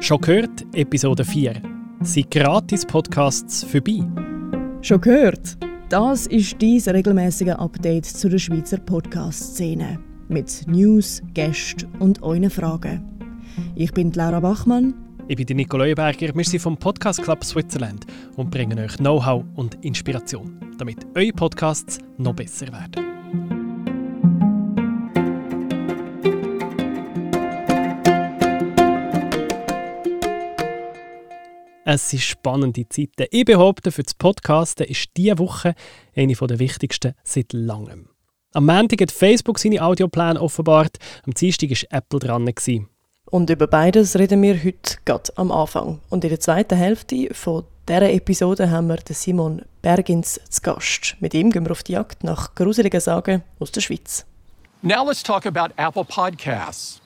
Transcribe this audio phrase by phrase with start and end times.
[0.00, 1.60] Schon gehört, Episode 4.
[2.00, 4.02] Sind Gratis-Podcasts vorbei?
[4.80, 5.58] Schon gehört?
[5.90, 9.98] Das ist dies regelmäßige Update zu der Schweizer Podcast-Szene.
[10.28, 13.04] Mit News, Gästen und euren Fragen.
[13.74, 14.94] Ich bin Laura Bachmann.
[15.28, 16.34] Ich bin Nico Leuenberger.
[16.34, 18.06] Wir sind vom Podcast Club Switzerland
[18.36, 23.09] und bringen euch Know-how und Inspiration, damit eure Podcasts noch besser werden.
[31.92, 33.26] Es sind spannende Zeiten.
[33.32, 35.74] Ich behaupte, für das Podcasten ist diese Woche
[36.14, 38.10] eine der wichtigsten seit langem.
[38.52, 42.48] Am Montag hat Facebook seine Audiopläne offenbart, am Dienstag war Apple dran.
[43.24, 46.00] Und über beides reden wir heute gerade am Anfang.
[46.10, 51.16] Und in der zweiten Hälfte von dieser Episode haben wir den Simon Bergins zu Gast.
[51.18, 54.24] Mit ihm gehen wir auf die Jagd nach gruseligen Sagen aus der Schweiz.
[54.82, 57.00] Now let's talk about Apple Podcasts.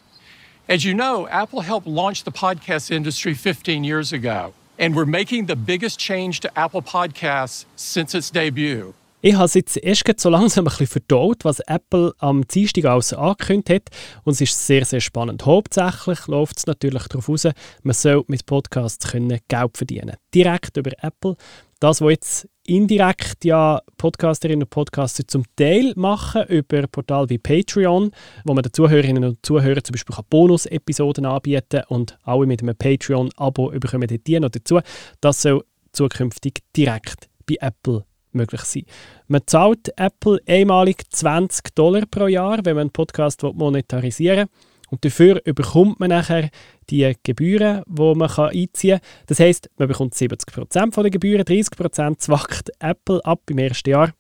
[0.69, 4.53] As you know, Apple helped launch the podcast industry 15 years ago.
[4.78, 8.94] And we're making the biggest change to Apple Podcasts since its debut.
[9.27, 13.14] Ich habe es jetzt erst so langsam ein bisschen verdaut, was Apple am Dienstag aus
[13.14, 13.89] angekündigt hat.
[14.25, 15.47] Und es ist sehr, sehr spannend.
[15.47, 17.48] Hauptsächlich läuft es natürlich darauf aus,
[17.83, 21.36] man soll mit Podcasts können Geld verdienen Direkt über Apple.
[21.81, 28.11] Das, was jetzt indirekt ja Podcasterinnen und Podcaster zum Teil machen über Portale wie Patreon,
[28.44, 33.70] wo man den Zuhörerinnen und Zuhörern zum Beispiel Bonus-Episoden anbieten und alle mit einem Patreon-Abo
[33.70, 34.81] bekommen die noch dazu.
[35.22, 38.05] Das soll zukünftig direkt bei Apple
[38.35, 38.85] möglich sein.
[39.29, 44.71] Man zahlt Apple einmalig 20 Dollar pro Jahr, wenn man einen Podcast monetarisieren will.
[44.91, 46.51] Und dafür bekommt man nachher
[46.91, 49.09] die Gebühren, die man einziehen kann.
[49.27, 54.12] Das heisst, man bekommt 70% der Gebühren, 30% zwackt Apple ab im ersten Jahr.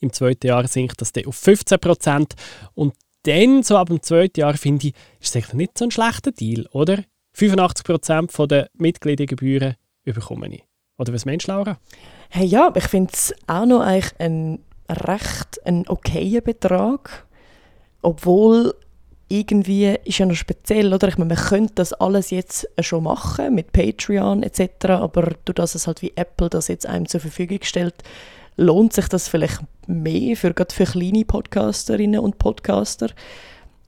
[0.00, 2.32] Im zweiten Jahr sinkt das dann auf 15%.
[2.74, 6.32] Und dann, so ab dem zweiten Jahr, finde ich, ist es nicht so ein schlechter
[6.32, 7.04] Deal, oder?
[7.36, 10.64] 85% der Mitgliedergebühren bekomme ich.
[10.96, 11.78] Oder was meinst du, Laura?
[12.30, 17.26] Hey, ja, ich finde es auch noch eigentlich ein recht ein okayer Betrag.
[18.02, 18.74] Obwohl
[19.28, 21.08] irgendwie ist ja noch speziell, oder?
[21.08, 25.74] Ich meine, man könnte das alles jetzt schon machen mit Patreon etc., aber durch das
[25.74, 27.94] es halt wie Apple das jetzt einem zur Verfügung stellt,
[28.56, 33.10] lohnt sich das vielleicht mehr für gerade für kleine Podcasterinnen und Podcaster.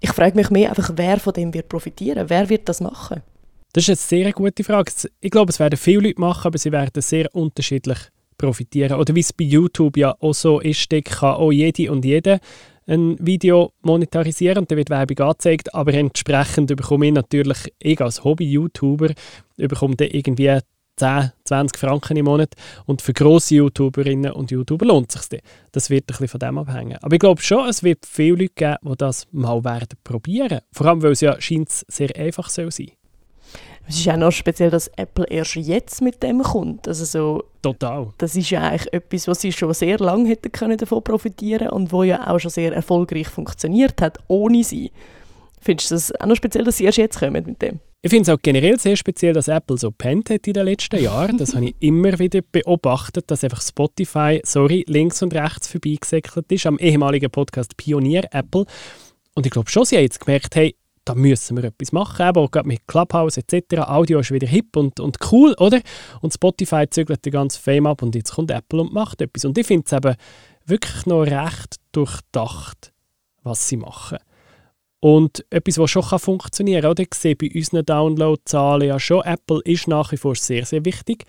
[0.01, 2.29] Ich frage mich mehr einfach, wer von dem wird profitieren?
[2.29, 3.23] Wer wird das machen?
[3.73, 4.93] Das ist eine sehr gute Frage.
[5.21, 7.99] Ich glaube, es werden viele Leute machen, aber sie werden sehr unterschiedlich
[8.41, 8.99] profitieren.
[8.99, 12.41] Oder wie es bei YouTube ja auch so ist, kann auch jede und jeder
[12.87, 18.25] ein Video monetarisieren und dann wird Werbung angezeigt, aber entsprechend bekomme ich natürlich, ich als
[18.25, 19.13] Hobby-YouTuber,
[19.57, 20.59] bekomme irgendwie
[20.97, 22.55] 10, 20 Franken im Monat
[22.87, 25.41] und für grosse YouTuberinnen und YouTuber lohnt es sich
[25.73, 26.99] Das wird ein bisschen von dem abhängen.
[27.01, 30.61] Aber ich glaube schon, es wird viele Leute geben, die das mal werden probieren.
[30.73, 32.91] Vor allem, weil es ja scheint sehr einfach soll sein
[33.91, 36.87] es ist auch noch speziell, dass Apple erst jetzt mit dem kommt.
[36.87, 38.09] Also so, Total.
[38.19, 41.93] Das ist ja eigentlich etwas, was sie schon sehr lange hätten können davon profitieren und
[41.93, 44.93] wo ja auch schon sehr erfolgreich funktioniert hat, ohne sie.
[45.61, 47.81] Findest du das auch noch speziell, dass sie erst jetzt kommen mit dem?
[48.03, 51.03] Ich finde es auch generell sehr speziell, dass Apple so pennt hat in den letzten
[51.03, 51.37] Jahren.
[51.37, 56.65] Das habe ich immer wieder beobachtet, dass einfach Spotify, sorry, links und rechts vorbeigesäckelt ist
[56.65, 58.65] am ehemaligen Podcast Pionier Apple.
[59.35, 60.75] Und ich glaube schon, sie haben jetzt gemerkt, hey,
[61.11, 63.81] da müssen wir etwas machen, eben auch mit Clubhouse etc.
[63.81, 65.81] Audio ist wieder hip und, und cool, oder?
[66.21, 69.45] Und Spotify zügelt den ganzen Fame ab und jetzt kommt Apple und macht etwas.
[69.45, 70.15] Und ich finde es eben
[70.67, 72.93] wirklich noch recht durchdacht,
[73.43, 74.19] was sie machen.
[75.01, 77.03] Und etwas, was schon funktionieren kann, oder?
[77.03, 81.25] Ich sehe bei unseren Downloadzahlen ja schon, Apple ist nach wie vor sehr, sehr wichtig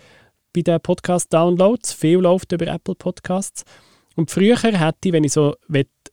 [0.53, 1.93] bei den Podcast-Downloads.
[1.93, 3.63] Viel läuft über Apple Podcasts.
[4.15, 5.55] Und früher hätte ich, wenn ich so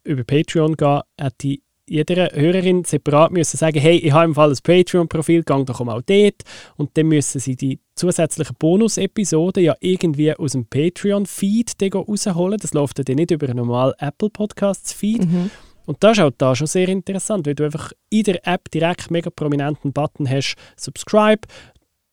[0.05, 4.51] über Patreon gehe, hätte ich jeder Hörerin separat müssen sagen, hey, ich habe im Fall
[4.51, 6.43] ein Patreon-Profil, gang doch mal dort.
[6.77, 12.59] Und dann müssen sie die zusätzlichen Bonus-Episoden ja irgendwie aus dem Patreon-Feed rausholen.
[12.59, 15.27] Das läuft dann nicht über einen normalen Apple Podcasts-Feed.
[15.27, 15.51] Mhm.
[15.87, 19.11] Und das ist auch da schon sehr interessant, weil du einfach in der App direkt
[19.11, 21.41] mega prominenten Button hast, Subscribe,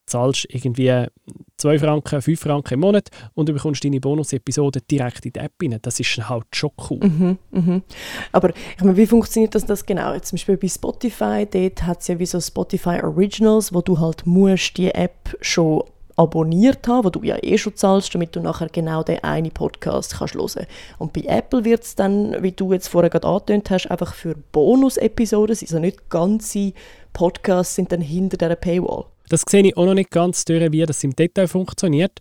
[0.05, 1.07] zahlst irgendwie
[1.57, 5.53] 2 Franken, 5 Franken im Monat und du bekommst deine Bonus-Episode direkt in die App
[5.61, 5.79] rein.
[5.81, 6.99] Das ist halt schon cool.
[6.99, 7.83] Mhm, mhm.
[8.31, 10.13] Aber ich meine, wie funktioniert das, das genau?
[10.13, 13.99] Jetzt zum Beispiel bei Spotify, dort hat es ja wie so Spotify Originals, wo du
[13.99, 15.83] halt musst die App schon
[16.17, 20.17] abonniert haben, wo du ja eh schon zahlst, damit du nachher genau den einen Podcast
[20.17, 20.67] kannst hören.
[20.97, 24.35] Und bei Apple wird es dann, wie du jetzt vorher gerade angetönt hast, einfach für
[24.51, 26.73] Bonus-Episoden, also nicht ganze
[27.13, 29.05] Podcasts sind dann hinter dieser Paywall.
[29.29, 32.19] Das sehe ich auch noch nicht ganz durch, wie das im Detail funktioniert.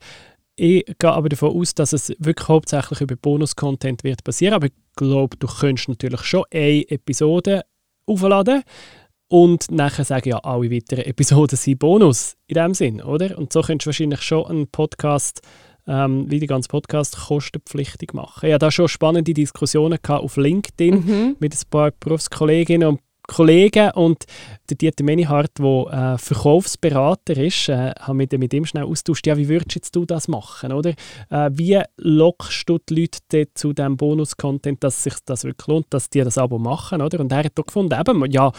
[0.56, 4.54] Ich gehe aber davon aus, dass es wirklich hauptsächlich über Bonus-Content wird basieren.
[4.54, 7.62] Aber ich glaube, du könntest natürlich schon eine Episode
[8.06, 8.62] aufladen
[9.28, 13.36] Und nachher sagen ja alle weiteren Episoden sind Bonus in dem Sinn, oder?
[13.36, 15.40] Und so könntest du wahrscheinlich schon einen Podcast,
[15.88, 18.48] ähm, wie die ganze Podcast, kostenpflichtig machen.
[18.48, 21.36] Ja, da schon spannende Diskussionen auf LinkedIn Mhm.
[21.40, 24.24] mit ein paar Berufskolleginnen und Kollegen und
[24.70, 29.36] der Dieter Menihardt, der äh, Verkaufsberater ist, äh, haben mit, mit ihm schnell austauscht, ja,
[29.36, 30.90] wie würdest jetzt du das machen, oder?
[31.30, 36.10] Äh, wie lockst du die Leute zu diesem Bonus-Content, dass sich das wirklich lohnt, dass
[36.10, 37.20] die das Abo machen, oder?
[37.20, 38.52] Und er hat auch gefunden, eben, ja,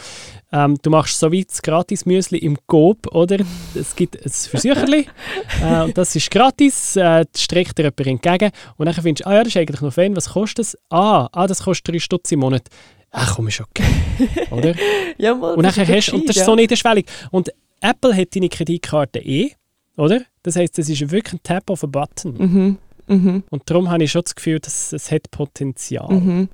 [0.52, 3.38] ähm, du machst so weit das Gratis-Müsli im Coop, oder?
[3.74, 5.06] Es gibt ein Versucherli
[5.62, 9.30] äh, und das ist gratis, äh, das streckt dir jemand entgegen und dann findest du,
[9.30, 10.78] ah ja, das ist eigentlich noch fein, was kostet das?
[10.90, 12.68] Ah, ah das kostet 3 Stutz im Monat.
[13.10, 13.84] Ach komm, ist okay.
[14.50, 14.74] Oder?
[15.16, 17.06] Ja, mal, Und, nachher ist hast, und das ist so niederschwellig.
[17.30, 17.50] Und
[17.80, 19.52] Apple hat deine Kreditkarte eh,
[19.96, 20.22] oder?
[20.42, 22.34] Das heisst, das ist wirklich ein Tap of a Button.
[22.36, 22.78] Mhm.
[23.08, 23.44] Mhm.
[23.50, 26.12] Und darum habe ich schon das Gefühl, dass es hat Potenzial.
[26.12, 26.48] Mhm.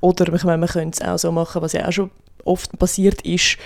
[0.00, 2.10] Oder ich meine, man könnte es auch so machen, was ja auch schon
[2.46, 3.58] oft passiert ist,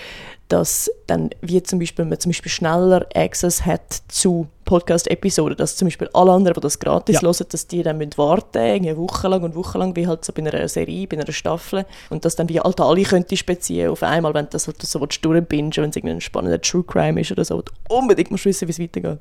[0.48, 5.86] dass dann, wie zum Beispiel, man zum Beispiel schneller Access hat zu Podcast-Episoden, dass zum
[5.86, 7.22] Beispiel alle anderen, die das gratis Ja.
[7.22, 10.66] hören, dass die dann müssen warten irgendwie wochenlang und wochenlang, wie halt so bei einer
[10.68, 14.46] Serie, bei einer Staffel und dass dann wie halt alle könntest beziehen auf einmal, wenn
[14.46, 17.72] du das halt so durchbingen wenn es irgendein spannender True Crime ist oder so, du
[17.88, 19.20] unbedingt musst wissen, wie es weitergeht.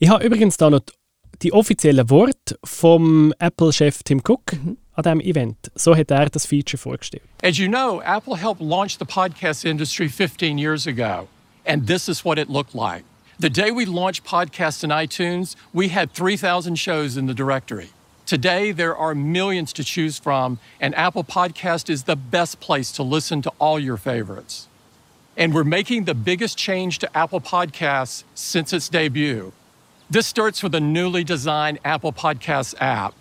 [0.00, 0.80] Ich habe übrigens da noch
[1.42, 4.76] die offiziellen Worte vom Apple-Chef Tim Cook Mhm.
[4.96, 5.70] An diesem Event.
[5.76, 7.22] So hat er das Feature vorgestellt.
[7.42, 11.28] As you know, Apple helped launch the podcast industry 15 years ago,
[11.66, 13.04] and this is what it looked like.
[13.38, 17.90] The day we launched podcasts in iTunes, we had 3,000 shows in the directory.
[18.26, 23.02] Today, there are millions to choose from, and Apple Podcast is the best place to
[23.02, 24.68] listen to all your favorites.
[25.36, 29.52] And we're making the biggest change to Apple Podcasts since its debut.
[30.08, 33.14] This starts with a newly designed Apple Podcasts app.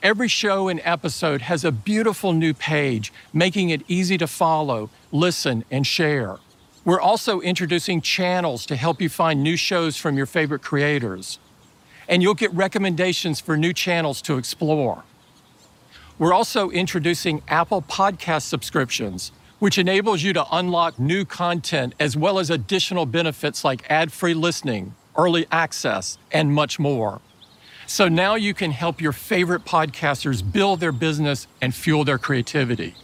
[0.00, 5.64] Every show and episode has a beautiful new page, making it easy to follow, listen,
[5.72, 6.36] and share.
[6.84, 11.40] We're also introducing channels to help you find new shows from your favorite creators.
[12.08, 15.02] And you'll get recommendations for new channels to explore.
[16.16, 22.38] We're also introducing Apple Podcast subscriptions, which enables you to unlock new content as well
[22.38, 27.20] as additional benefits like ad free listening, early access, and much more.
[27.88, 32.94] So now you can help your favorite podcasters build their business and fuel their creativity.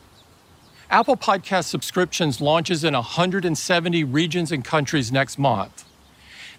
[0.90, 5.86] Apple Podcast subscriptions launches in 170 regions and countries next month.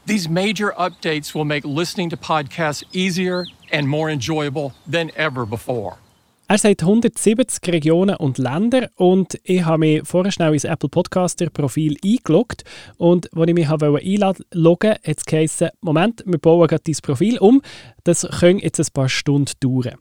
[0.07, 5.99] These major updates will make listening to podcasts easier and more enjoyable than ever before.
[6.47, 11.49] Er sagt 170 Regionen und Länder und ich habe mich vorher schnell ins Apple Podcaster
[11.49, 12.63] Profil eingeloggt
[12.97, 17.39] und als ich mich einloggen wollte, hat es geheißen, Moment, wir bauen gerade dein Profil
[17.39, 17.63] um,
[18.03, 19.95] das können jetzt ein paar Stunden dauern.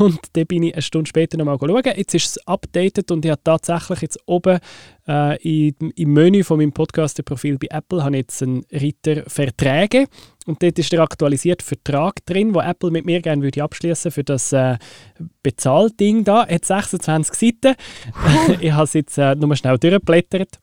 [0.00, 1.82] Und dann bin ich eine Stunde später nochmal schauen.
[1.96, 4.58] Jetzt ist es updated und ich habe tatsächlich jetzt oben
[5.08, 10.06] äh, im, im Menü von meinem Podcaster-Profil bei Apple habe jetzt einen Reiter Verträge
[10.50, 14.24] und dort ist der aktualisierte Vertrag drin, wo Apple mit mir gerne würde abschließen für
[14.24, 14.76] das äh,
[15.42, 16.46] Bezahlding da.
[16.46, 17.76] Hat 26 Seiten.
[18.60, 20.58] ich habe es jetzt äh, nur schnell durchgeblättert.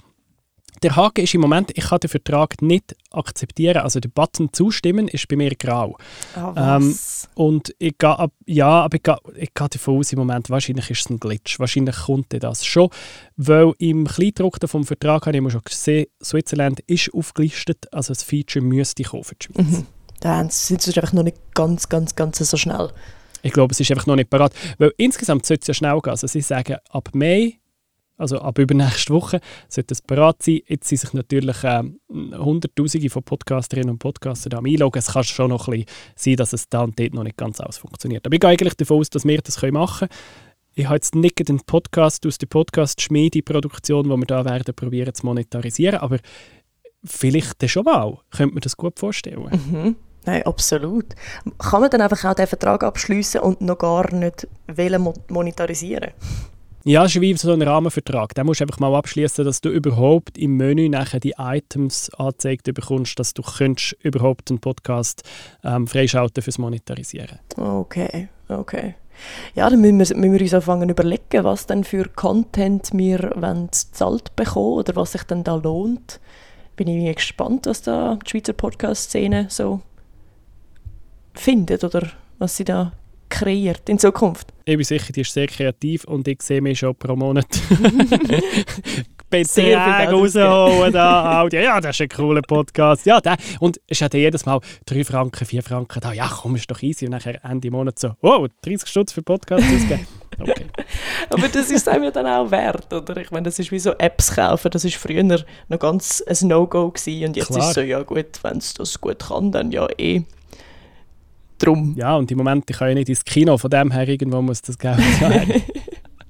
[0.84, 3.78] Der Haken ist im Moment, ich kann den Vertrag nicht akzeptieren.
[3.78, 5.98] Also der Button zustimmen ist bei mir grau.
[6.36, 6.96] Ah, Ähm?
[7.36, 10.90] Und ich gehe, ab- ja, aber ich gehe, ich gehe davon aus, im Moment, wahrscheinlich
[10.92, 11.60] ist es ein Glitch.
[11.60, 12.90] Wahrscheinlich kommt dann das schon.
[13.38, 18.22] Weil im Kleindruck vom Vertrag habe ich immer schon gesehen, Switzerland ist aufgelistet, also das
[18.24, 19.84] Feature müsste kommen für die Schweiz.
[20.20, 22.92] da haben sie- sind sie einfach noch nicht ganz, ganz, ganz so schnell.
[23.42, 24.52] Ich glaube, es ist einfach noch nicht parat.
[24.78, 26.10] Weil insgesamt sollte es ja schnell gehen.
[26.12, 27.60] Also sie sagen, ab Mai,
[28.18, 30.62] also ab übernächste Woche, sollte es parat sein.
[30.68, 35.00] Jetzt sind sich natürlich ähm, Hunderttausende von Podcasterinnen und Podcastern da am einloggen.
[35.00, 37.60] Es kann schon noch ein bisschen sein, dass es da und dort noch nicht ganz
[37.60, 38.26] aus funktioniert.
[38.26, 40.22] Aber ich gehe eigentlich davon aus, dass wir das machen können.
[40.74, 45.26] Ich habe jetzt nicht den Podcast aus der Podcast-Schmiede-Produktion, wo wir da werden probieren zu
[45.26, 46.20] monetarisieren, aber
[47.04, 48.20] vielleicht schon mal.
[48.30, 49.50] Könnte man das gut vorstellen.
[49.72, 49.96] Mhm.
[50.26, 51.16] Nein, absolut.
[51.58, 56.12] Kann man dann einfach auch den Vertrag abschließen und noch gar nicht wollen mo- monetarisieren?
[56.88, 58.34] Ja, es ist wie so ein Rahmenvertrag.
[58.34, 62.74] Den musst du einfach mal abschließen, dass du überhaupt im Menü nachher die Items angezeigt
[62.74, 65.24] bekommst, dass du könntest überhaupt einen Podcast
[65.66, 67.40] ähm, freischalten fürs Monetarisieren.
[67.58, 68.96] Okay, okay.
[69.54, 74.34] Ja, dann müssen wir, müssen wir uns anfangen überlegen, was denn für Content wir zahlt
[74.38, 76.22] bekommen oder was sich denn da lohnt.
[76.78, 79.82] Bin ich gespannt, was da die Schweizer Podcast-Szene so
[81.34, 82.08] findet oder
[82.40, 82.94] was sie da
[83.30, 84.54] kreiert in Zukunft.
[84.66, 87.48] Ich bin sicher, die ist sehr kreativ und ich sehe mich schon pro Monat
[89.30, 89.78] Beträge
[90.10, 91.42] rausholen da.
[91.42, 91.60] Audio.
[91.60, 93.06] Ja, das ist ein cooler Podcast.
[93.06, 93.38] Ja, der.
[93.60, 96.14] Und es hat jedes Mal 3 Franken, 4 Franken da.
[96.14, 97.06] Ja, komm, ist doch easy.
[97.06, 100.08] Und nachher Ende Monat so, wow, 30 Stutz für Podcast ausgeben.
[100.40, 100.68] Okay.
[101.32, 103.18] Aber das ist einem ja dann auch wert, oder?
[103.18, 104.70] Ich meine, das ist wie so Apps kaufen.
[104.70, 105.44] Das ist früher noch
[105.80, 107.60] ganz ein No-Go und jetzt Klar.
[107.60, 110.26] ist es so, ja gut, wenn es das gut kann, dann ja eh.
[111.58, 111.96] Drum.
[111.98, 114.62] Ja, und im Moment, ich kann ja nicht ins Kino, von dem her irgendwo muss
[114.62, 115.64] das Geld sein.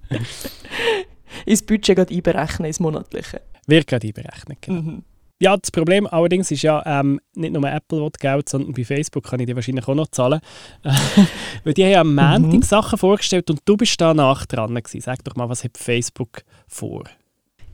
[1.46, 3.42] ins Budget gerade einberechnen, ins monatliche.
[3.66, 4.82] Wird gerade einberechnet, genau.
[4.82, 5.04] Mhm.
[5.40, 9.24] Ja, das Problem allerdings ist ja, ähm, nicht nur Apple will Geld, sondern bei Facebook
[9.24, 10.40] kann ich dir wahrscheinlich auch noch zahlen.
[11.64, 12.62] Weil die haben ja am Montag mhm.
[12.64, 15.02] Sachen vorgestellt und du bist da nach dran gewesen.
[15.02, 17.04] Sag doch mal, was hat Facebook vor?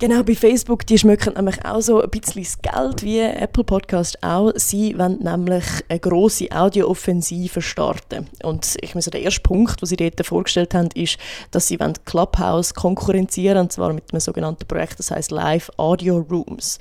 [0.06, 4.22] Genau, bei Facebook, die schmücken nämlich auch so ein bisschen das Geld, wie Apple Podcast
[4.22, 4.52] auch.
[4.56, 8.28] Sie wollen nämlich eine grosse Audio-Offensive starten.
[8.44, 11.18] Und ich so der erste Punkt, den sie dort vorgestellt haben, ist,
[11.52, 16.80] dass sie Clubhouse konkurrenzieren und zwar mit einem sogenannten Projekt, das heißt Live Audio Rooms.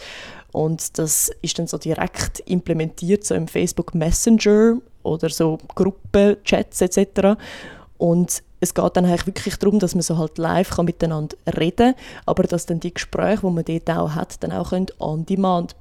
[0.51, 7.39] Und das ist dann so direkt implementiert so im Facebook Messenger oder so Gruppenchats etc.
[7.99, 11.95] Und es geht dann eigentlich wirklich darum, dass man so halt live kann miteinander reden
[11.95, 15.75] kann, aber dass dann die Gespräche, die man dort auch hat, dann auch on demand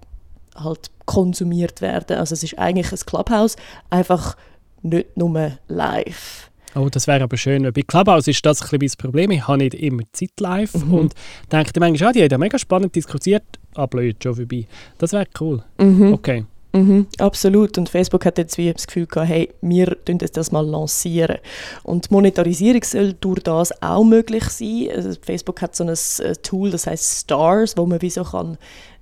[0.56, 2.18] halt konsumiert werden.
[2.18, 3.56] Also es ist eigentlich ein Clubhouse,
[3.92, 4.36] einfach
[4.82, 6.50] nicht nur live.
[6.74, 7.64] Oh, das wäre aber schön.
[7.72, 9.30] Bei Clubhouse ist das ein bisschen das Problem.
[9.30, 10.94] Ich habe nicht immer Zeit live mhm.
[10.94, 11.14] und
[11.52, 13.44] denke manchmal, ah, die haben ja mega spannend diskutiert,
[13.76, 14.66] ah blöd, schon vorbei.
[14.98, 15.64] Das wäre cool.
[15.78, 16.14] Mhm.
[16.14, 16.46] Okay.
[16.74, 17.78] Mhm, absolut.
[17.78, 21.38] Und Facebook hat jetzt wie das Gefühl gehabt, hey, wir tun das mal lancieren.
[21.84, 24.90] Und die Monetarisierung soll durch das auch möglich sein.
[24.96, 28.58] Also Facebook hat so ein äh, Tool, das heißt Stars, wo man wie so kann,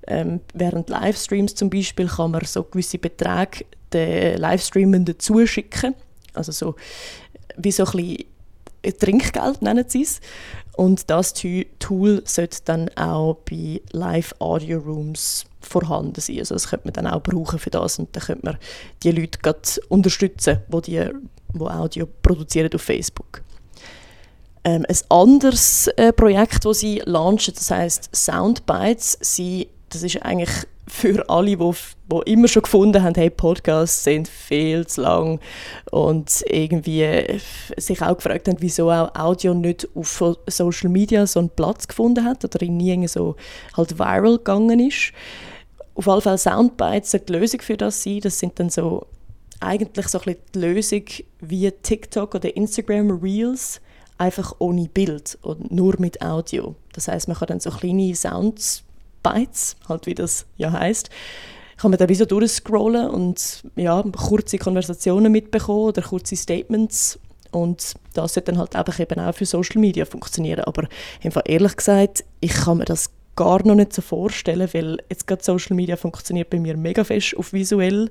[0.06, 5.94] ähm, während Livestreams zum Beispiel, kann man so gewisse Beträge den Livestreamenden zuschicken.
[6.34, 6.74] Also so
[7.56, 7.92] wie so ein
[8.82, 10.20] bisschen Trinkgeld nennen sie es.
[10.76, 11.34] Und das
[11.78, 16.38] Tool sollte dann auch bei Live-Audio-Rooms vorhanden sein.
[16.38, 18.58] Also das könnte man dann auch brauchen für das und dann könnte man
[19.02, 19.38] die Leute
[19.88, 21.08] unterstützen, die, die,
[21.54, 23.42] die Audio produzieren auf Facebook.
[24.62, 29.18] Ähm, ein anderes äh, Projekt, das sie launchen, das heißt Soundbites.
[29.22, 30.50] Sie, das ist eigentlich
[30.90, 31.72] für alle, die,
[32.26, 35.40] immer schon gefunden haben, hey, Podcasts sind viel zu lang
[35.90, 37.38] und irgendwie äh,
[37.76, 42.24] sich auch gefragt haben, wieso auch Audio nicht auf Social Media so einen Platz gefunden
[42.24, 43.36] hat oder nie so
[43.76, 45.12] halt viral gegangen ist.
[46.00, 48.20] Auf jeden Fall Soundbites die Lösung für das sein.
[48.20, 49.06] Das sind dann so
[49.60, 51.04] eigentlich so ein die Lösung
[51.40, 53.82] wie TikTok oder Instagram Reels,
[54.16, 56.74] einfach ohne Bild und nur mit Audio.
[56.94, 58.82] Das heißt, man kann dann so kleine Sounds
[59.22, 61.10] Bytes, halt wie das ja heißt,
[61.76, 67.18] kann man da wie so durchscrollen und ja, kurze Konversationen mitbekommen oder kurze Statements
[67.50, 70.60] und das sollte dann halt einfach eben auch für Social Media funktionieren.
[70.60, 70.88] Aber
[71.22, 75.42] einfach ehrlich gesagt, ich kann mir das gar noch nicht so vorstellen, weil jetzt gerade
[75.42, 78.10] Social Media funktioniert bei mir mega fest auf visuell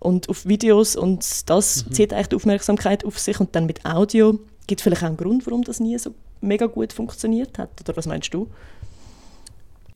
[0.00, 1.92] und auf Videos und das mhm.
[1.92, 5.18] zieht eigentlich die Aufmerksamkeit auf sich und dann mit Audio gibt es vielleicht auch einen
[5.18, 7.78] Grund, warum das nie so mega gut funktioniert hat.
[7.82, 8.48] Oder was meinst du?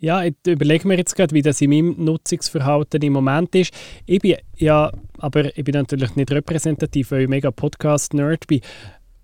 [0.00, 3.72] Ja, ich überlege mir jetzt gerade, wie das in meinem Nutzungsverhalten im Moment ist.
[4.04, 8.60] Ich bin ja, aber ich bin natürlich nicht repräsentativ, weil ich mega Podcast-Nerd bin.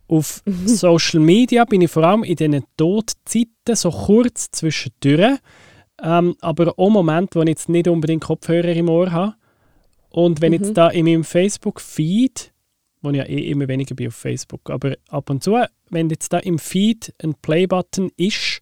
[0.06, 0.42] Auf.
[0.66, 5.38] Social Media bin ich vor allem in diesen Todzeiten so kurz zwischendurch,
[6.02, 9.34] ähm, aber auch Momente, wo ich jetzt nicht unbedingt Kopfhörer im Ohr habe.
[10.10, 10.58] Und wenn mhm.
[10.60, 12.52] jetzt da in meinem Facebook-Feed,
[13.02, 15.58] wo ich ja eh immer weniger bin auf Facebook, aber ab und zu,
[15.90, 18.60] wenn jetzt da im Feed ein Play-Button ist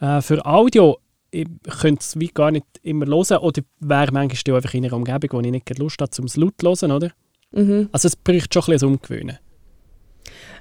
[0.00, 0.98] äh, für Audio,
[1.30, 1.46] ich
[1.80, 5.40] könnte es wie gar nicht immer hören oder wäre manchmal einfach in einer Umgebung, wo
[5.40, 7.10] ich nicht Lust habe, zum laut zu hören, oder?
[7.52, 7.88] Mhm.
[7.92, 9.38] Also es braucht schon ein bisschen Umgewöhnen.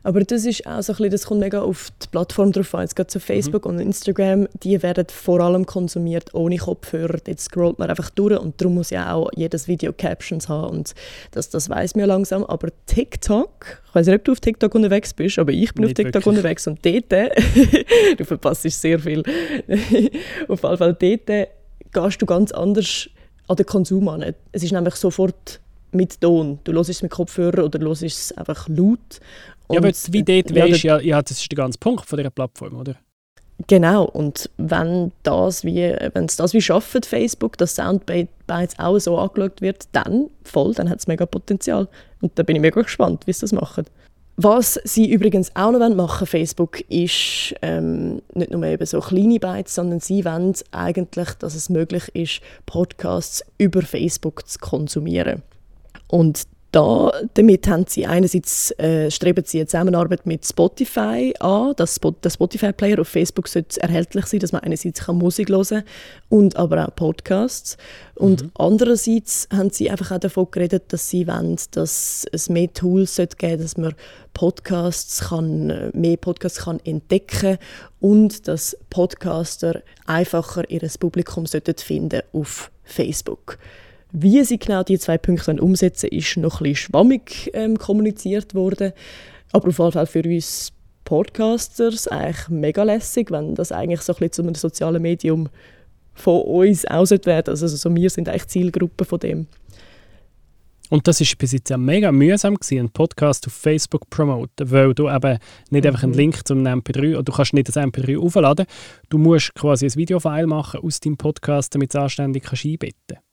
[0.05, 2.81] Aber das ist auch so ein bisschen, das kommt mega auf die Plattform drauf an.
[2.81, 3.71] Jetzt gerade so Facebook mhm.
[3.71, 7.17] und Instagram, die werden vor allem konsumiert ohne Kopfhörer.
[7.25, 10.93] Jetzt scrollt man einfach durch und darum muss ja auch jedes Video Captions haben und
[11.31, 12.43] das, das weiß man ja langsam.
[12.43, 15.93] Aber TikTok, ich weiß nicht, ob du auf TikTok unterwegs bist, aber ich bin nicht
[15.99, 16.37] auf TikTok wirklich.
[16.37, 17.11] unterwegs und dort,
[18.17, 19.23] du verpasst sehr viel.
[20.47, 21.49] auf jeden Fall dort
[21.93, 23.09] gehst du ganz anders
[23.47, 24.35] an den Konsum an.
[24.51, 25.59] Es ist nämlich sofort
[25.95, 26.59] mit Ton.
[26.63, 29.19] Du hörst es mit Kopfhörer oder hörst es einfach laut.
[29.67, 32.17] Und, ja, aber wie dort ja, weißt, ja, ja, das ist der ganze Punkt von
[32.17, 32.95] dieser Plattform, oder?
[33.67, 39.17] Genau, und wenn das wie, wenn es das wie schafft, Facebook, dass Soundbites auch so
[39.17, 41.87] angeschaut wird, dann voll, dann hat es mega Potenzial.
[42.21, 43.85] Und da bin ich mega gespannt, wie sie das machen.
[44.37, 49.75] Was sie übrigens auch noch machen Facebook, ist ähm, nicht nur eben so kleine Bytes,
[49.75, 55.41] sondern sie wollen eigentlich, dass es möglich ist, Podcasts über Facebook zu konsumieren.
[56.07, 56.43] Und
[56.75, 62.29] da, damit haben sie einerseits äh, streben sie eine Zusammenarbeit mit Spotify an, dass der
[62.29, 65.83] Spotify-Player auf Facebook sollte erhältlich sein, dass man einerseits kann Musik hören kann
[66.27, 67.77] und aber auch Podcasts.
[68.15, 68.51] Und mhm.
[68.55, 73.37] andererseits haben sie einfach auch davon geredet, dass sie wollen, dass es mehr Tools sollte
[73.37, 73.93] geben, dass man
[74.33, 77.57] Podcasts kann, mehr Podcasts kann entdecken
[78.01, 83.59] und dass Podcaster einfacher ihr Publikum sollten finden auf Facebook.
[84.17, 88.93] Wie sie genau die zwei Punkte umsetzen, ist noch ein bisschen schwammig ähm, kommuniziert worden.
[89.51, 90.71] Aber auf jeden Fall für uns
[91.03, 95.49] Podcasters eigentlich mega lässig, wenn das eigentlich so ein bisschen zu einem sozialen Medium
[96.13, 97.49] von uns aus wird.
[97.49, 99.47] Also so, wir sind eigentlich Zielgruppe von dem.
[100.89, 104.71] Und das ist bis jetzt ja mega mühsam gewesen, einen Podcast auf Facebook zu promoten,
[104.71, 105.39] weil du eben
[105.71, 106.17] nicht einfach einen mhm.
[106.19, 108.65] Link zum MP3 oder du kannst nicht das MP3 aufladen,
[109.09, 113.24] du musst quasi ein Videofile machen aus deinem Podcast, damit es anständig kannst einbetten kannst.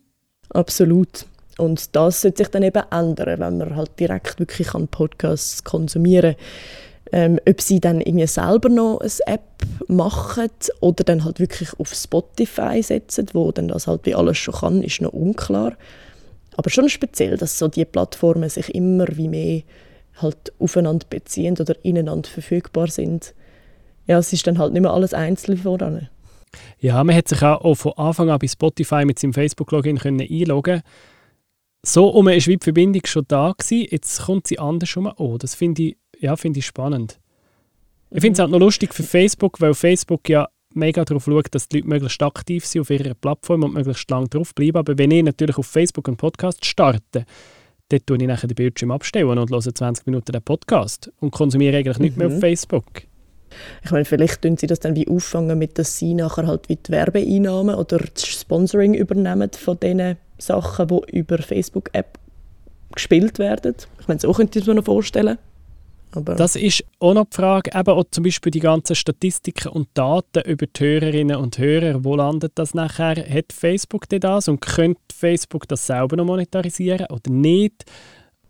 [0.52, 1.26] Absolut.
[1.58, 6.36] Und das sollte sich dann eben ändern, wenn man halt direkt wirklich an Podcasts konsumieren
[7.12, 9.42] ähm, ob sie dann irgendwie selber noch eine App
[9.86, 10.48] machen
[10.80, 14.82] oder dann halt wirklich auf Spotify setzen, wo dann das halt wie alles schon kann,
[14.82, 15.76] ist noch unklar.
[16.56, 19.62] Aber schon speziell, dass so die Plattformen sich immer wie mehr
[20.16, 23.34] halt aufeinander beziehen oder ineinander verfügbar sind.
[24.06, 26.08] Ja, es ist dann halt nicht mehr alles einzeln voran.
[26.78, 30.82] Ja, man hat sich auch von Anfang an bei Spotify mit seinem Facebook-Login einloggen
[31.82, 35.38] So um ist wie die Verbindung schon da gewesen, jetzt kommt sie andersrum an.
[35.38, 37.18] Das finde ich, ja, find ich spannend.
[38.10, 41.68] Ich finde es halt noch lustig für Facebook, weil Facebook ja mega darauf schaut, dass
[41.68, 44.78] die Leute möglichst aktiv sind auf ihrer Plattform und möglichst lange drauf bleiben.
[44.78, 47.24] Aber wenn ich natürlich auf Facebook einen Podcast starte,
[47.88, 51.76] dann tue ich nachher den Bildschirm abstellen und höre 20 Minuten den Podcast und konsumiere
[51.78, 52.04] eigentlich mhm.
[52.04, 52.40] nicht mehr auf mhm.
[52.40, 53.02] Facebook.
[53.84, 56.76] Ich meine, vielleicht tun sie das dann wie auffangen, mit dass sie nachher halt wie
[56.76, 62.18] die Werbeeinnahmen oder das Sponsoring übernehmen von diesen Sachen, die über Facebook-App
[62.94, 63.74] gespielt werden.
[64.00, 65.38] Ich meine, so könnte ich mir noch vorstellen.
[66.14, 69.88] Aber das ist auch noch die Frage, eben auch zum Beispiel die ganzen Statistiken und
[69.94, 73.16] Daten über die Hörerinnen und Hörer, wo landet das nachher?
[73.16, 77.86] Hat Facebook denn das und könnte Facebook das selber noch monetarisieren oder nicht?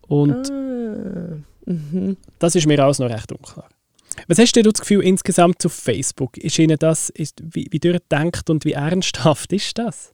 [0.09, 2.16] Und ah, mhm.
[2.40, 3.68] das ist mir auch noch recht unklar.
[4.28, 6.37] Was hast du das Gefühl insgesamt zu Facebook?
[6.37, 10.12] Ist Ihnen das, ist, wie, wie durchdenkt und wie ernsthaft ist das?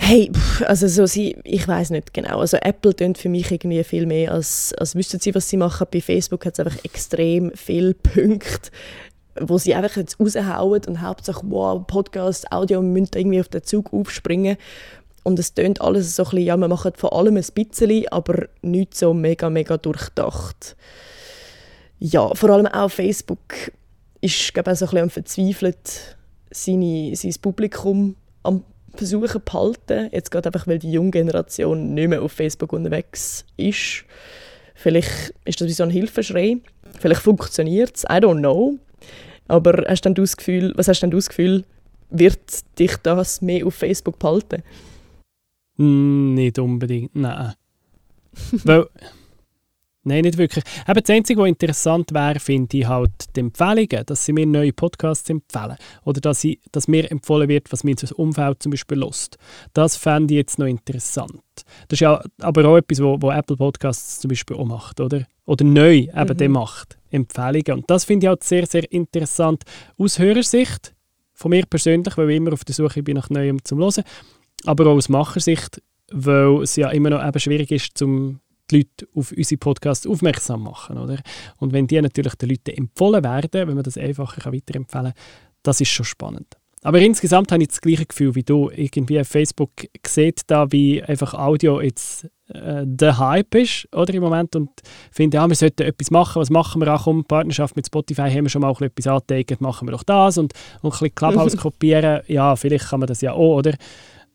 [0.00, 0.30] Hey,
[0.64, 2.38] also so sie, ich weiß nicht genau.
[2.38, 5.88] Also Apple tönt für mich irgendwie viel mehr, als, als wüssten sie, was sie machen.
[5.90, 8.70] Bei Facebook hat es einfach extrem viele Punkte,
[9.40, 13.92] wo sie einfach jetzt raushauen und hauptsächlich, wow, Podcast, Audio, müssen irgendwie auf den Zug
[13.92, 14.56] aufspringen.
[15.24, 18.46] Und es tönt alles so ein bisschen, ja, man macht von allem ein bisschen, aber
[18.62, 20.76] nicht so mega, mega durchdacht
[22.00, 23.72] ja, vor allem auch Facebook
[24.20, 26.16] ist glaube ich, so ein bisschen am verzweifelt,
[26.50, 30.08] seine, sein Publikum am versuchen zu behalten.
[30.12, 34.04] Jetzt gerade einfach, weil die junge Generation nicht mehr auf Facebook unterwegs ist.
[34.74, 36.58] Vielleicht ist das wie so ein Hilfeschrei.
[36.98, 38.78] Vielleicht funktioniert es, I don't know.
[39.46, 41.64] Aber hast dann das Gefühl, was hast denn du das Gefühl,
[42.10, 42.38] wird
[42.78, 44.62] dich das mehr auf Facebook behalten?
[45.76, 47.54] Nicht unbedingt, nein.
[48.64, 48.86] weil
[50.08, 50.64] Nein, nicht wirklich.
[50.86, 54.72] Aber das Einzige, was interessant wäre, finde ich halt die Empfehlungen, dass sie mir neue
[54.72, 55.76] Podcasts empfehlen.
[56.04, 59.36] Oder dass, ich, dass mir empfohlen wird, was mir ins Umfeld zum Beispiel lust.
[59.74, 61.42] Das fände ich jetzt noch interessant.
[61.88, 65.26] Das ist ja aber auch etwas, was Apple Podcasts zum Beispiel auch macht, oder?
[65.44, 66.52] Oder neu eben mhm.
[66.52, 66.98] macht.
[67.10, 67.80] Empfehlungen.
[67.80, 69.62] Und das finde ich halt sehr, sehr interessant
[69.96, 70.94] aus Hörersicht,
[71.34, 74.02] von mir persönlich, weil ich immer auf der Suche bin nach Neuem zum Hören,
[74.64, 79.08] aber auch aus Machersicht, weil es ja immer noch eben schwierig ist, zum die Leute
[79.14, 80.98] auf unsere Podcasts aufmerksam machen.
[80.98, 81.18] Oder?
[81.58, 85.22] Und wenn die natürlich den Leuten empfohlen werden, wenn man das einfacher weiterempfehlen kann,
[85.62, 86.56] das ist schon spannend.
[86.82, 88.70] Aber insgesamt habe ich das gleiche Gefühl wie du.
[88.70, 89.70] Irgendwie Facebook
[90.06, 94.70] sieht da, wie einfach Audio jetzt äh, der Hype ist oder, im Moment und
[95.10, 96.40] finde, ja, wir sollten etwas machen.
[96.40, 96.88] Was machen wir?
[96.88, 100.38] Ach komm, Partnerschaft mit Spotify haben wir schon mal etwas angeteigt, machen wir doch das
[100.38, 100.52] und,
[100.82, 102.22] und ein bisschen Clubhouse kopieren.
[102.28, 103.74] Ja, vielleicht kann man das ja auch, oder?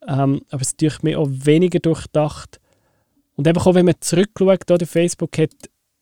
[0.08, 2.60] Ähm, aber es ist natürlich mir auch weniger durchdacht.
[3.36, 5.52] Und einfach auch, wenn man zurückschaut, oder Facebook hat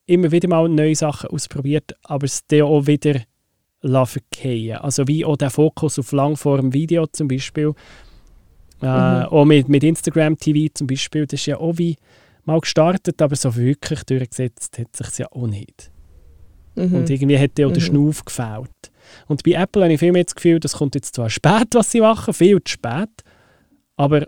[0.05, 3.21] immer wieder mal neue Sachen ausprobiert, aber es dann auch wieder
[3.81, 7.73] verkehren Also wie auch der Fokus auf Langform-Video zum Beispiel.
[8.81, 9.25] Äh, mhm.
[9.25, 11.95] Auch mit, mit Instagram TV zum Beispiel, das ist ja auch wie
[12.45, 15.91] mal gestartet, aber so wirklich durchgesetzt hat sich ja auch nicht.
[16.75, 16.95] Mhm.
[16.95, 17.73] Und irgendwie hat auch mhm.
[17.73, 18.91] der Schnuff gefällt.
[19.27, 21.91] Und bei Apple habe ich viel mehr das Gefühl, das kommt jetzt zwar spät, was
[21.91, 23.09] sie machen, viel zu spät,
[23.97, 24.27] aber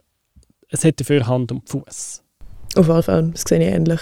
[0.69, 2.22] es hat dafür Hand und Fuß.
[2.75, 3.99] Auf jeden Fall, das sehe ich ähnlich.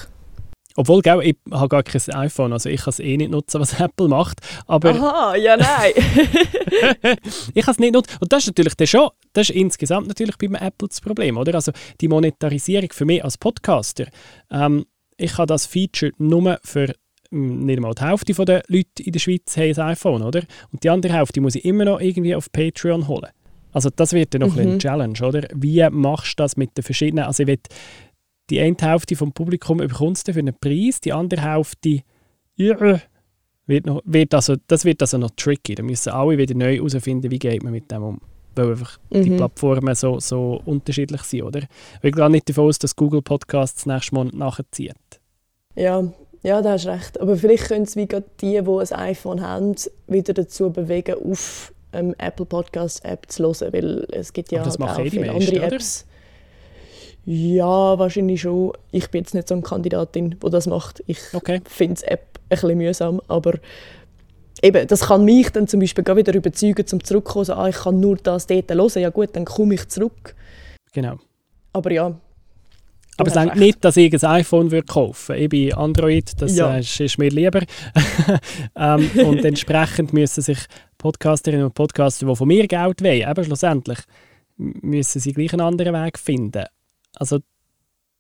[0.78, 3.78] Obwohl, gell, ich habe gar kein iPhone, also ich kann es eh nicht nutzen, was
[3.80, 4.40] Apple macht.
[4.68, 5.92] Aber Aha, ja, nein.
[7.54, 8.18] ich kann es nicht nutzen.
[8.22, 11.56] Und das ist natürlich dann schon, das ist insgesamt natürlich bei Apple das Problem, oder?
[11.56, 14.06] Also die Monetarisierung für mich als Podcaster.
[14.50, 14.86] Ähm,
[15.18, 16.94] ich habe das Feature nur für
[17.32, 20.42] hm, nicht mal die Hälfte der Leute in der Schweiz haben ein iPhone, oder?
[20.72, 23.30] Und die andere Hälfte muss ich immer noch irgendwie auf Patreon holen.
[23.74, 24.62] Also das wird dann noch Mhm.
[24.74, 25.48] ein Challenge, oder?
[25.54, 27.60] Wie machst du das mit den verschiedenen, also ich will,
[28.52, 32.02] die eine Hälfte vom Publikum bekommst du für einen Preis, die andere Hälfte
[32.58, 33.00] ja,
[33.66, 35.74] wird noch, wird also, das wird also noch tricky.
[35.74, 38.22] Da müssen alle wieder neu herausfinden, wie geht man mit dem um.
[38.54, 39.38] Weil einfach die Mhm.
[39.38, 41.62] Plattformen so, so unterschiedlich sind, oder?
[42.02, 44.96] Ich gehe nicht davon aus, dass Google Podcasts nächstes Mal nachzieht.
[45.76, 46.04] Ja,
[46.44, 47.22] ja, da hast recht.
[47.22, 49.76] Aber vielleicht können es wie gerade die, die ein iPhone haben,
[50.08, 54.80] wieder dazu bewegen, auf ähm, Apple Podcast App zu hören, weil es gibt ja halt
[54.80, 55.78] machen auch eh die viele meisten, andere oder?
[57.26, 58.74] Ja, wahrscheinlich schon.
[58.92, 61.04] Ich bin jetzt nicht so eine Kandidatin, die das macht.
[61.08, 61.62] Ich Okay.
[61.66, 63.54] finde die App ein bisschen mühsam, aber
[64.62, 67.76] eben, das kann mich dann zum Beispiel gerade wieder überzeugen, zum zurückkommen, so, ah, ich
[67.78, 70.36] kann nur das dort hören, ja gut, dann komme ich zurück.
[70.94, 71.18] Genau.
[71.74, 72.14] Aber ja.
[73.18, 73.56] Aber es recht.
[73.56, 75.44] nicht, dass ich ein iPhone würde kaufen würde.
[75.44, 76.76] Ich bin Android, das Ja.
[76.76, 77.62] äh, ist, mir lieber.
[78.76, 80.58] ähm, und entsprechend müssen sich
[80.98, 84.00] Podcasterinnen und Podcaster, die von mir Geld wollen, eben schlussendlich,
[84.58, 86.66] müssen sie gleich einen anderen Weg finden.
[87.16, 87.40] Also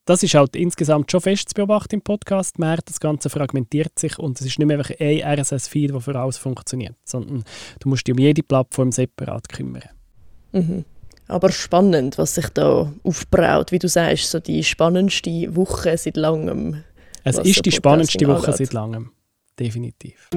[0.05, 2.89] das ist halt insgesamt schon fest zu beobachten im Podcast-Markt.
[2.89, 6.37] Das Ganze fragmentiert sich und es ist nicht mehr einfach ein RSS-Feed, der für alles
[6.37, 7.43] funktioniert, sondern
[7.79, 9.83] du musst dich um jede Plattform separat kümmern.
[10.51, 10.85] Mhm.
[11.27, 16.83] Aber spannend, was sich da aufbraut, wie du sagst, so die spannendste Woche seit langem.
[17.23, 18.57] Es ist so die spannendste Woche angeht.
[18.57, 19.11] seit langem.
[19.57, 20.29] Definitiv.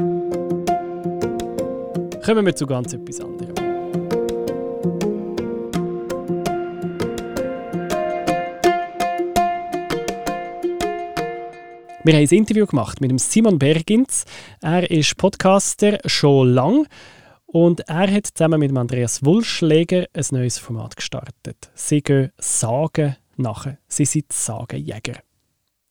[2.24, 3.63] Kommen wir zu ganz etwas anderem.
[12.06, 14.26] Wir haben ein Interview gemacht mit dem Simon Bergins.
[14.60, 16.86] Er ist Podcaster schon lang
[17.46, 21.70] und er hat zusammen mit Andreas Wulschläger ein neues Format gestartet.
[21.72, 23.78] Sie gehen Sagen nachher.
[23.88, 25.14] Sie sind Sagenjäger.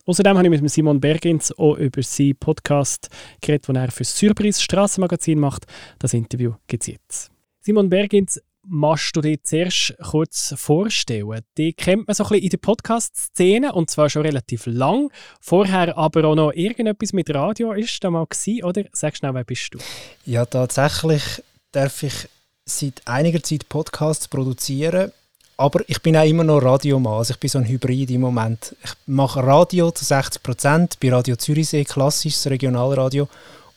[0.06, 3.10] Außerdem habe ich mit Simon Bergins auch über seinen Podcast
[3.41, 5.65] geredet, den er für das Surprise Strassenmagazin macht.
[5.97, 7.32] Das Interview gibt es jetzt.
[7.60, 11.41] Simon Bergins, machst du dir zuerst kurz vorstellen?
[11.58, 15.12] Die kennt man so ein bisschen in der Podcast-Szene und zwar schon relativ lang.
[15.39, 18.84] Vorher aber auch noch irgendetwas mit Radio ist da mal gewesen, oder?
[18.93, 19.80] Sag schnell, wer bist du?
[20.26, 22.30] Ja, tatsächlich darf ich
[22.65, 25.12] seit einiger Zeit Podcasts produzieren,
[25.58, 27.19] aber ich bin auch immer noch Radiomann.
[27.19, 28.76] Also ich bin so ein Hybrid im Moment.
[28.84, 33.28] Ich mache Radio zu 60 Prozent bei Radio Zürichsee, klassisches Regionalradio,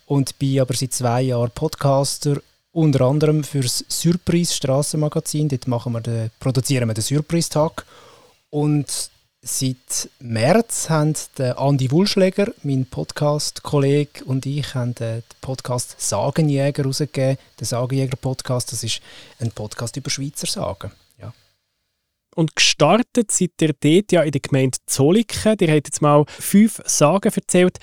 [0.06, 2.40] und bin aber seit zwei Jahren Podcaster,
[2.76, 5.48] unter anderem fürs Surprise Strassenmagazin.
[5.48, 7.86] Dort machen wir den, produzieren wir den Surprise Tag
[8.50, 9.10] und
[9.48, 17.38] Seit März haben Andi Wulschläger, mein Podcast-Kollege, und ich haben den Podcast Sagenjäger rausgegeben.
[17.60, 19.00] Der Sagenjäger-Podcast, das ist
[19.38, 20.90] ein Podcast über Schweizer Sagen.
[21.20, 21.32] Ja.
[22.34, 25.56] Und gestartet seid ihr dort ja in der Gemeinde Zoliken.
[25.60, 27.78] Ihr habt jetzt mal fünf Sagen erzählt.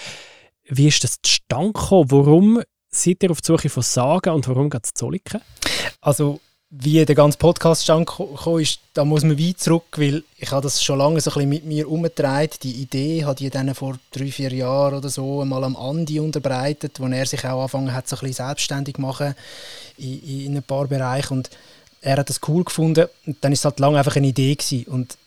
[0.65, 2.11] Wie ist das zustande gekommen?
[2.11, 5.41] Warum seid ihr auf die Suche von Sagen und warum geht es Zoliken?
[6.01, 6.39] Also,
[6.75, 10.63] wie der ganze Podcast zustande gekommen ist, da muss man weit zurück, weil ich habe
[10.63, 12.49] das schon lange so ein bisschen mit mir umgetragen.
[12.63, 16.99] Die Idee hat ich dann vor drei, vier Jahren oder so einmal am Andi unterbreitet,
[16.99, 19.35] wo er sich auch angefangen hat, so ein bisschen selbstständig zu machen
[19.97, 21.37] in, in ein paar Bereichen.
[21.37, 21.51] Und
[22.01, 23.05] er hat das cool gefunden.
[23.27, 24.85] Und dann ist es halt lange einfach eine Idee gewesen.
[24.85, 25.17] Und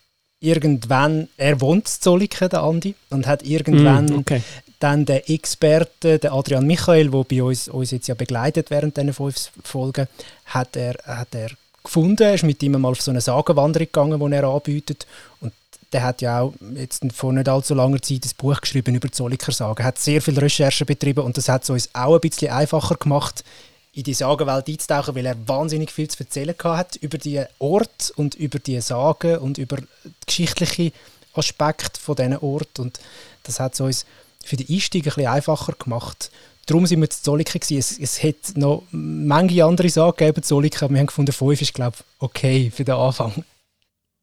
[0.40, 4.42] irgendwann, er wohnt in Zolliken, der Andi, und hat irgendwann Mm, okay.
[4.78, 9.12] Dann der Experte, der Adrian Michael, der bei uns, uns jetzt ja begleitet während diesen
[9.12, 10.06] fünf Folgen,
[10.46, 11.50] hat er, hat er
[11.82, 12.34] gefunden.
[12.34, 15.06] Ist mit ihm mal auf so eine Sagenwanderung gegangen, die er anbietet.
[15.40, 15.52] Und
[15.92, 19.14] der hat ja auch jetzt vor nicht allzu langer Zeit ein Buch geschrieben über die
[19.14, 19.84] Zolliker Sagen.
[19.84, 23.44] Hat sehr viel Recherchen betrieben und das hat es uns auch ein bisschen einfacher gemacht,
[23.92, 28.34] in die Sagenwelt einzutauchen, weil er wahnsinnig viel zu erzählen hat über die Ort und
[28.34, 30.92] über die Sagen und über die geschichtliche
[31.32, 33.00] Aspekte von diesen Ort und
[33.44, 34.06] das hat es uns
[34.46, 36.30] für den Einstieg ein bisschen einfacher gemacht.
[36.66, 37.60] Darum sind wir zu Zolliken.
[37.76, 41.74] Es, es hätte noch manche andere Sagen gegeben, Zolliken, aber wir haben gefunden, fünf ist,
[41.74, 43.44] glaube ich, okay für den Anfang.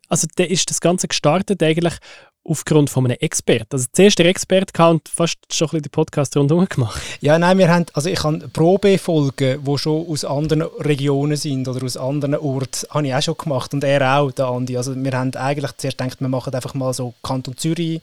[0.09, 1.95] Also da ist das Ganze gestartet eigentlich
[2.45, 3.69] aufgrund von einem Experten.
[3.71, 7.01] Also zuerst der Experte gehabt und fast schon ein bisschen den Podcast rundherum gemacht.
[7.21, 11.85] Ja, nein, wir haben, also ich habe Probefolgen, die schon aus anderen Regionen sind oder
[11.85, 14.75] aus anderen Orten, habe ich auch schon gemacht und er auch, der Andi.
[14.75, 18.01] Also wir haben eigentlich zuerst gedacht, wir machen einfach mal so Kanton Zürich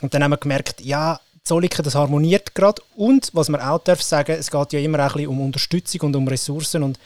[0.00, 4.02] und dann haben wir gemerkt, ja, Zolliken, das harmoniert gerade und was man auch darf
[4.02, 6.98] sagen, es geht ja immer auch ein bisschen um Unterstützung und um Ressourcen und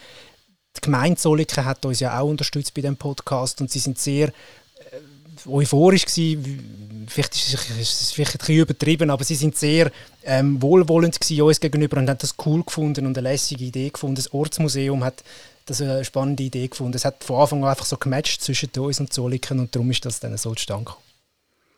[0.75, 4.27] die Gemeinde Zolliken hat uns ja auch unterstützt bei dem Podcast und sie sind sehr
[4.27, 7.05] äh, euphorisch gewesen.
[7.07, 9.91] Vielleicht ist es vielleicht ein bisschen übertrieben, aber sie sind sehr
[10.23, 14.15] ähm, wohlwollend gewesen uns gegenüber und haben das cool gefunden und eine lässige Idee gefunden.
[14.15, 15.23] Das Ortsmuseum hat
[15.65, 16.95] das eine spannende Idee gefunden.
[16.95, 20.05] Es hat von Anfang an einfach so gematcht zwischen uns und Zoliken und darum ist
[20.05, 21.04] das dann so zustande gekommen.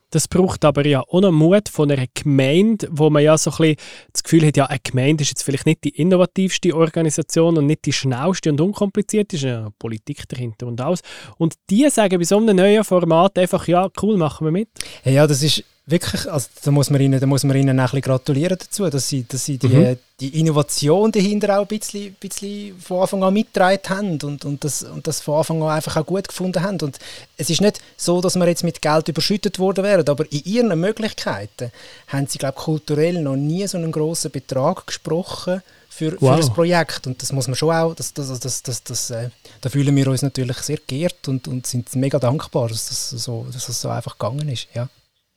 [0.10, 3.58] Das braucht aber ja auch noch Mut von einer Gemeinde, wo man ja so ein
[3.58, 3.76] bisschen
[4.14, 7.86] das Gefühl hat, ja, eine Gemeinde ist jetzt vielleicht nicht die innovativste Organisation und nicht
[7.86, 11.02] die schnellste und unkomplizierteste, ist ja Politik dahinter und alles.
[11.38, 14.70] Und die sagen bei so einem neuen Format einfach, ja, cool, machen wir mit.
[15.04, 18.02] Ja, das ist wirklich, also da muss man ihnen, da muss man ihnen ein bisschen
[18.02, 19.98] gratulieren dazu, dass sie, dass sie die, mhm.
[20.20, 24.84] die Innovation dahinter auch ein bisschen, bisschen von Anfang an mitgetragen haben und, und, das,
[24.84, 26.78] und das von Anfang an einfach auch gut gefunden haben.
[26.82, 27.00] Und
[27.38, 30.80] es ist nicht so, dass wir jetzt mit Geld überschüttet worden wären, aber in ihren
[30.80, 31.72] Möglichkeiten
[32.08, 36.36] haben sie, glaube kulturell noch nie so einen grossen Betrag gesprochen für, wow.
[36.36, 37.08] für das Projekt.
[37.08, 39.30] Und das muss man schon auch, das, das, das, das, das, äh,
[39.62, 43.48] da fühlen wir uns natürlich sehr geehrt und, und sind mega dankbar, dass das so,
[43.54, 44.68] dass das so einfach gegangen ist.
[44.74, 44.90] Ja.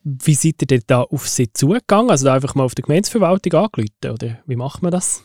[0.03, 2.11] Wie seid ihr denn da auf sie zugegangen?
[2.11, 5.23] Also einfach mal auf die Gemeindeverwaltung angerufen, oder wie macht man das?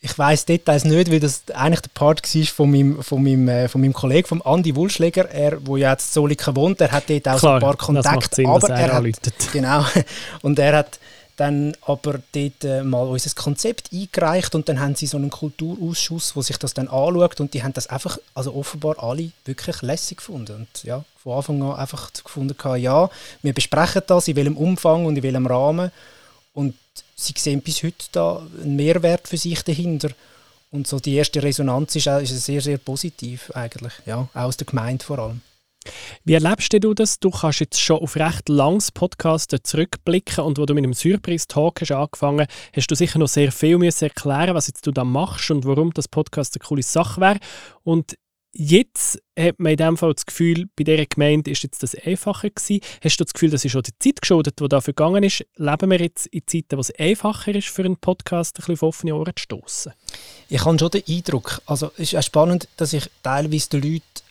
[0.00, 3.68] Ich weiß Details nicht, weil das eigentlich der Part war von meinem, von meinem, äh,
[3.68, 7.08] von meinem Kollegen, von Andi Wulschläger, er, der ja jetzt in Soliken wohnt, er hat
[7.08, 8.36] dort auch Klar, so ein paar Kontakte.
[8.36, 9.04] Sinn, aber er, er hat,
[9.52, 9.84] genau,
[10.42, 10.98] und er hat
[11.36, 16.34] dann aber dort äh, mal unser Konzept eingereicht und dann haben sie so einen Kulturausschuss,
[16.34, 20.18] wo sich das dann anschaut und die haben das einfach, also offenbar alle wirklich lässig
[20.18, 23.10] gefunden und ja, von Anfang an einfach gefunden ja,
[23.42, 25.92] wir besprechen das, in welchem Umfang und in welchem Rahmen
[26.54, 26.74] und
[27.14, 30.10] sie sehen bis heute da einen Mehrwert für sich dahinter
[30.70, 34.66] und so die erste Resonanz ist, ist sehr, sehr positiv eigentlich, ja, auch aus der
[34.66, 35.42] Gemeinde vor allem.
[36.24, 37.18] Wie erlebst du das?
[37.20, 41.80] Du kannst jetzt schon auf recht langes Podcast zurückblicken und wo du mit dem Surprise-Talk
[41.80, 45.50] hast angefangen hast du sicher noch sehr viel müssen erklären was jetzt du da machst
[45.50, 47.38] und warum das Podcast eine coole Sache wäre.
[47.82, 48.16] Und
[48.52, 52.50] jetzt hat man in dem Fall das Gefühl, bei dieser Gemeinde ist jetzt das einfacher
[52.50, 52.80] gewesen.
[53.02, 55.44] Hast du das Gefühl, das ist schon die Zeit geschuldet, die dafür gegangen ist?
[55.56, 58.82] Leben wir jetzt in Zeiten, wo es einfacher ist, für einen Podcast ein bisschen auf
[58.82, 59.92] offene Ohren zu stoßen?
[60.48, 64.25] Ich habe schon den Eindruck, also es ist auch spannend, dass ich teilweise den Leuten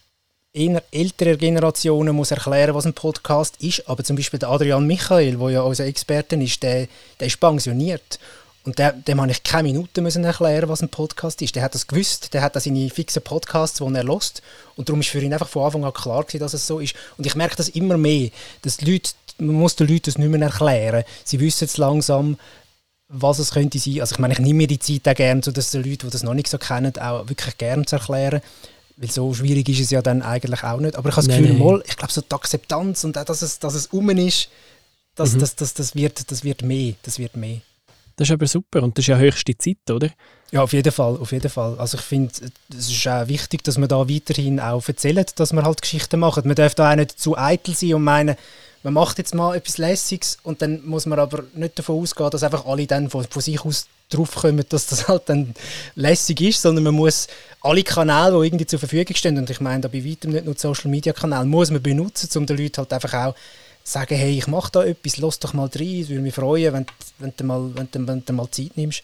[0.55, 3.87] eher älterer Generationen muss erklären, was ein Podcast ist.
[3.89, 6.87] Aber zum Beispiel der Adrian Michael, der ja unser Experte ist, der,
[7.19, 8.19] der ist pensioniert.
[8.63, 11.55] Und der, dem habe ich keine Minute müssen erklären, was ein Podcast ist.
[11.55, 14.41] Der hat das gewusst, der hat seine fixen Podcasts, die er lost.
[14.75, 16.95] Und darum ist für ihn einfach von Anfang an klar gewesen, dass es so ist.
[17.17, 18.29] Und ich merke das immer mehr,
[18.63, 21.03] dass Leute, man muss den Leuten das nicht mehr erklären.
[21.23, 22.37] Sie wissen jetzt langsam,
[23.07, 24.01] was es könnte sein.
[24.01, 26.23] Also ich meine, ich nehme mir die Zeit auch gerne, sodass die Leute, die das
[26.23, 28.41] noch nicht so kennen, auch wirklich gerne zu erklären.
[28.97, 30.95] Weil so schwierig ist es ja dann eigentlich auch nicht.
[30.95, 33.59] Aber ich habe das Gefühl, mal, ich glaube, so die Akzeptanz und auch, dass es,
[33.59, 34.49] dass es um ist,
[35.15, 35.39] das, mhm.
[35.39, 36.93] das, das, das, wird, das wird mehr.
[37.03, 37.59] Das wird mehr.
[38.15, 40.09] Das ist aber super und das ist ja höchste Zeit, oder?
[40.51, 41.77] Ja, auf jeden Fall, auf jeden Fall.
[41.77, 42.31] Also ich finde,
[42.69, 46.45] es ist auch wichtig, dass man da weiterhin auch erzählt, dass man halt Geschichten macht.
[46.45, 48.37] Man darf da auch nicht zu eitel sein und meinen,
[48.83, 52.43] man macht jetzt mal etwas Lässiges und dann muss man aber nicht davon ausgehen, dass
[52.43, 55.53] einfach alle dann von, von sich aus draufkommen, dass das halt dann
[55.95, 57.27] lässig ist, sondern man muss
[57.61, 60.55] alle Kanäle, die irgendwie zur Verfügung stehen, und ich meine da bei weitem nicht nur
[60.57, 63.35] Social Media Kanäle, muss man benutzen, um den Leuten halt einfach auch
[63.83, 66.85] sagen, hey, ich mache da etwas, lass doch mal rein, es würde mich freuen, wenn,
[67.19, 69.03] wenn, du mal, wenn, du, wenn du mal Zeit nimmst.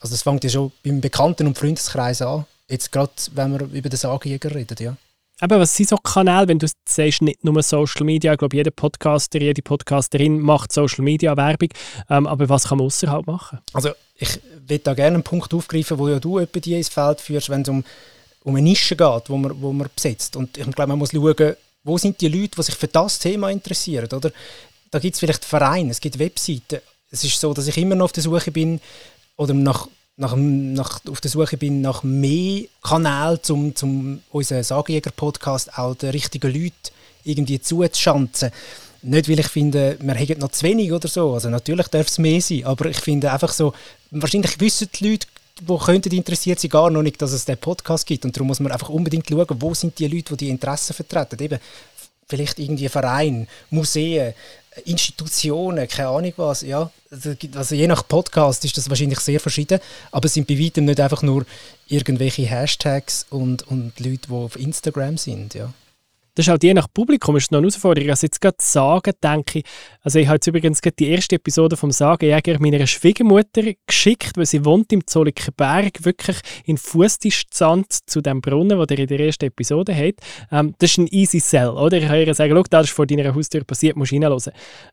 [0.00, 3.88] Also das fängt ja schon beim Bekannten- und Freundeskreis an, jetzt gerade, wenn wir über
[3.88, 4.96] den Sagenjäger reden, ja.
[5.40, 8.70] Aber was sind so Kanäle, wenn du sagst, nicht nur Social Media, ich glaube, jeder
[8.70, 11.70] Podcaster, jede Podcasterin macht Social Media Werbung,
[12.08, 13.58] ähm, aber was kann man außerhalb machen?
[13.72, 13.90] Also
[14.22, 17.50] ich würde da gerne einen Punkt aufgreifen, wo ja du etwa die ins Feld führst,
[17.50, 17.84] wenn es um,
[18.44, 20.36] um eine Nische geht, wo man, wo man besetzt.
[20.36, 23.50] Und ich glaube, man muss schauen, wo sind die Leute, die sich für das Thema
[23.50, 24.30] interessieren, oder?
[24.90, 26.80] Da gibt es vielleicht Vereine, es gibt Webseiten.
[27.10, 28.80] Es ist so, dass ich immer noch auf der Suche bin
[29.36, 35.78] oder nach nach, nach, auf der Suche bin nach mehr Kanälen, um zum unseren Sagenjäger-Podcast
[35.78, 36.92] auch den richtigen Leuten
[37.24, 38.50] irgendwie zuzuschanzen.
[39.00, 41.32] Nicht, weil ich finde, wir haben noch zu wenig oder so.
[41.32, 43.72] Also natürlich darf es mehr sein, aber ich finde einfach so,
[44.20, 45.26] wahrscheinlich wissen die Leute,
[45.60, 48.24] die könnten interessiert sind, gar noch nicht, dass es den Podcast gibt.
[48.24, 51.42] Und darum muss man einfach unbedingt schauen, wo sind die Leute, die die Interessen vertreten.
[51.42, 51.58] Eben,
[52.28, 54.34] vielleicht irgendwie Verein, Museen,
[54.86, 56.90] Institutionen, keine Ahnung was, ja.
[57.10, 60.86] Also, also je nach Podcast ist das wahrscheinlich sehr verschieden, aber es sind bei weitem
[60.86, 61.44] nicht einfach nur
[61.88, 65.72] irgendwelche Hashtags und, und Leute, die auf Instagram sind, ja.
[66.34, 68.10] Das ist halt je nach Publikum ist noch eine Herausforderung.
[68.10, 69.64] Also jetzt gerade Sagen, denke ich,
[70.00, 74.46] also ich habe jetzt übrigens gerade die erste Episode vom Sagenjäger meiner Schwiegermutter geschickt, weil
[74.46, 79.44] sie wohnt im Zollikenberg, wirklich in Fußdistanz zu dem Brunnen, den ihr in der ersten
[79.46, 80.20] Episode habt.
[80.50, 81.98] Ähm, das ist ein easy sell, oder?
[81.98, 84.52] Ich kann ihr sagen, schau, das ist vor deiner Haustür passiert, musst du.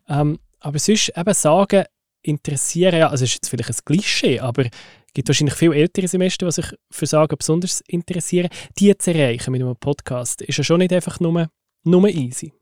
[0.10, 1.86] Ähm, aber sonst eben Sagen
[2.22, 4.66] interessieren, ja, also ist jetzt vielleicht ein Klischee, aber
[5.14, 8.50] gibt wahrscheinlich viele ältere Semester, die sich für Sagen besonders interessieren.
[8.78, 11.50] Die zu erreichen mit einem Podcast ist ja schon nicht einfach nur,
[11.84, 12.54] nur easy.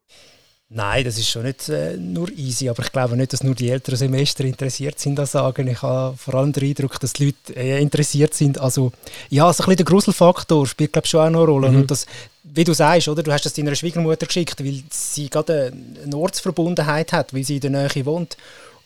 [0.70, 3.70] Nein, das ist schon nicht äh, nur easy, aber ich glaube nicht, dass nur die
[3.70, 5.66] älteren Semester interessiert sind das Sagen.
[5.68, 8.60] Ich habe vor allem den Eindruck, dass die Leute äh, interessiert sind.
[8.60, 8.92] Also
[9.30, 11.70] ja, so ein bisschen der Gruselfaktor spielt glaube schon auch noch eine Rolle.
[11.70, 11.76] Mhm.
[11.78, 12.06] Und das,
[12.44, 15.72] wie du sagst, oder, du hast das deiner Schwiegermutter geschickt, weil sie gerade
[16.04, 18.36] eine Ortsverbundenheit hat, weil sie in der Nähe wohnt.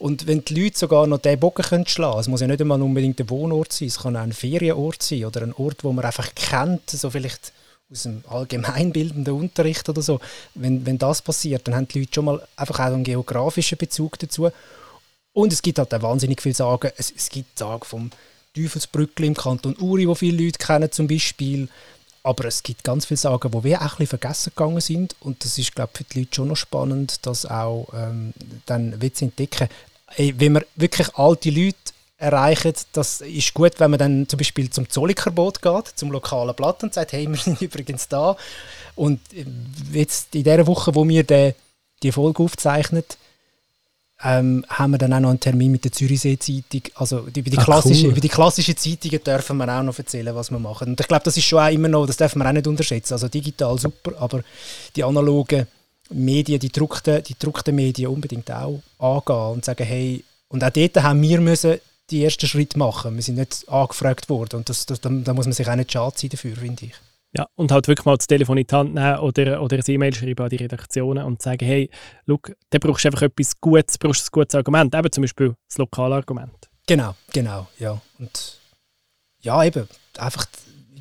[0.01, 2.81] Und wenn die Leute sogar noch den Bogen können schlagen es muss ja nicht einmal
[2.81, 6.03] unbedingt ein Wohnort sein, es kann auch ein Ferienort sein oder ein Ort, wo man
[6.03, 7.53] einfach kennt, so vielleicht
[7.91, 10.19] aus dem allgemeinbildenden Unterricht oder so,
[10.55, 14.17] wenn, wenn das passiert, dann haben die Leute schon mal einfach auch einen geografischen Bezug
[14.17, 14.49] dazu.
[15.33, 16.91] Und es gibt halt auch wahnsinnig viele Sagen.
[16.97, 18.09] Es, es gibt Sagen vom
[18.55, 21.69] Teufelsbrückli im Kanton Uri, wo viele Leute kennen zum Beispiel.
[22.23, 25.15] Aber es gibt ganz viele Sagen, die wir auch ein vergessen gegangen sind.
[25.19, 28.33] Und das ist, glaube ich, für die Leute schon noch spannend, das auch ähm,
[28.65, 29.69] dann zu entdecken.
[30.15, 31.77] Ey, wenn man wirklich alte Leute
[32.21, 32.73] erreichen.
[32.93, 36.93] Das ist gut, wenn man dann zum Beispiel zum Zollikerbot geht, zum lokalen Blatt und
[36.93, 38.37] sagt, hey, wir sind übrigens da.
[38.95, 39.19] Und
[39.91, 41.53] jetzt in der Woche, wo wir die,
[42.03, 43.03] die Folge aufzeichnen,
[44.23, 46.83] ähm, haben wir dann auch noch einen Termin mit der Zürichsee-Zeitung.
[46.93, 48.11] Also über die, klassische, cool.
[48.11, 50.89] über die klassischen Zeitungen dürfen wir auch noch erzählen, was wir machen.
[50.89, 53.13] Und ich glaube, das ist schon auch immer noch, das dürfen wir auch nicht unterschätzen.
[53.13, 54.43] Also digital super, aber
[54.95, 55.65] die analogen
[56.11, 61.01] Medien, die gedruckten, die gedruckten Medien unbedingt auch angehen und sagen, hey, und auch dort
[61.01, 63.15] haben wir müssen die ersten Schritte machen.
[63.15, 65.91] Wir sind nicht angefragt worden und das, das, da, da muss man sich auch nicht
[65.91, 66.93] schade sein dafür, finde ich.
[67.37, 70.13] Ja, und halt wirklich mal das Telefon in die Hand nehmen oder, oder ein E-Mail
[70.13, 71.89] schreiben an die Redaktionen und sagen, hey,
[72.25, 75.77] look, da brauchst du einfach etwas Gutes, brauchst ein gutes Argument, eben zum Beispiel das
[75.77, 76.69] lokale Argument.
[76.87, 78.01] Genau, genau, ja.
[78.19, 78.59] Und
[79.39, 80.45] ja, eben, einfach,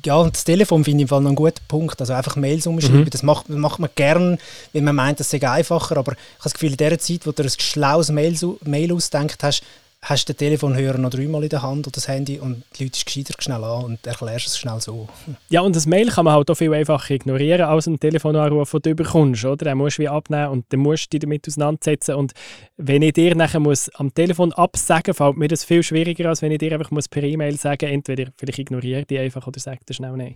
[0.05, 2.67] ja, und das Telefon finde ich im Fall noch einen guten Punkt, also einfach Mails
[2.67, 3.09] umschreiben, mhm.
[3.09, 4.37] das macht, macht man gern,
[4.73, 7.31] wenn man meint, das sei einfacher, aber ich habe das Gefühl, in der Zeit, wo
[7.31, 9.63] du ein schlaues Mail, Mail ausdenkt hast,
[10.03, 13.05] hast du den Telefonhörer noch dreimal in der Hand oder das Handy und die Leute
[13.05, 15.07] gescheiter schnell an und erklärst es schnell so.
[15.49, 18.81] Ja, und das Mail kann man halt auch viel einfacher ignorieren als einen Telefonanruf, den
[18.81, 19.65] du bekommst, oder?
[19.65, 22.33] Den musst du wie abnehmen und dann musst du dich damit auseinandersetzen und
[22.77, 26.51] wenn ich dir nachher muss am Telefon absagen, fällt mir das viel schwieriger, als wenn
[26.51, 29.93] ich dir einfach muss per E-Mail sagen entweder vielleicht ignoriere die einfach oder sag dir
[29.93, 30.35] schnell Nein.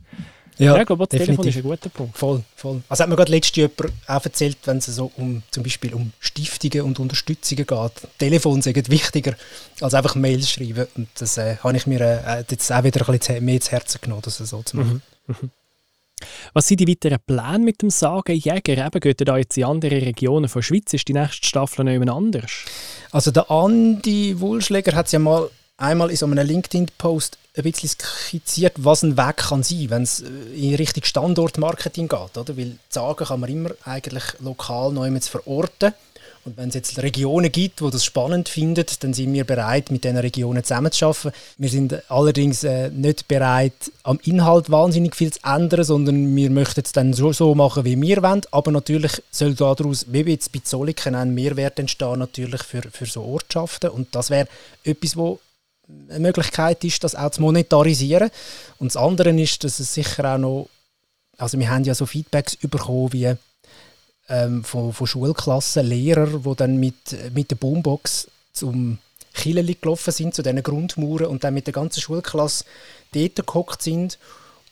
[0.57, 2.17] Ja, ja ich glaube, das Telefon ist ein guter Punkt.
[2.17, 2.81] Voll, voll.
[2.87, 3.69] Also hat mir gerade letztes Jahr
[4.07, 8.89] auch erzählt, wenn es so um, zum Beispiel um Stiftungen und Unterstützungen geht, Telefon sind
[8.89, 9.35] wichtiger
[9.81, 10.87] als einfach Mails schreiben.
[10.95, 13.99] Und das äh, habe ich mir äh, jetzt auch wieder ein bisschen mehr ins Herzen
[14.01, 15.01] genommen, das so zu machen.
[15.27, 15.35] Mhm.
[15.41, 15.49] Mhm.
[16.53, 18.85] Was sind die weiteren Pläne mit dem Sagenjäger?
[18.85, 20.93] Eben, geht da jetzt in andere Regionen von der Schweiz?
[20.93, 22.51] Ist die nächste Staffel noch jemand anders?
[23.11, 27.89] Also der Andi Wulschläger hat es ja mal einmal in so einem LinkedIn-Post ein bisschen
[27.89, 32.37] skizziert, was ein Weg kann sein, wenn es äh, in Richtung Standortmarketing geht.
[32.37, 32.57] Oder?
[32.57, 35.93] Weil Sagen kann man immer eigentlich lokal neu verorten.
[36.43, 40.03] Und wenn es jetzt Regionen gibt, wo das spannend findet, dann sind wir bereit, mit
[40.03, 41.31] diesen Regionen zusammenzuarbeiten.
[41.57, 46.81] Wir sind allerdings äh, nicht bereit, am Inhalt wahnsinnig viel zu ändern, sondern wir möchten
[46.85, 48.41] es dann so, so machen, wie wir wollen.
[48.51, 53.23] Aber natürlich soll daraus, wie jetzt bei Zolliken, ein Mehrwert entstehen natürlich für, für so
[53.23, 53.89] Ortschaften.
[53.89, 54.47] Und das wäre
[54.83, 55.39] etwas, wo
[56.09, 58.29] eine Möglichkeit ist, das auch zu monetarisieren.
[58.79, 60.69] Und das andere ist, dass es sicher auch noch,
[61.37, 63.33] also wir haben ja so Feedbacks bekommen wie
[64.29, 68.97] ähm, von, von Schulklassen, Lehrer, die dann mit, mit der Boombox zum
[69.33, 72.65] Killeli gelaufen sind, zu diesen Grundmauern und dann mit der ganzen Schulklasse
[73.13, 74.17] dort gehockt sind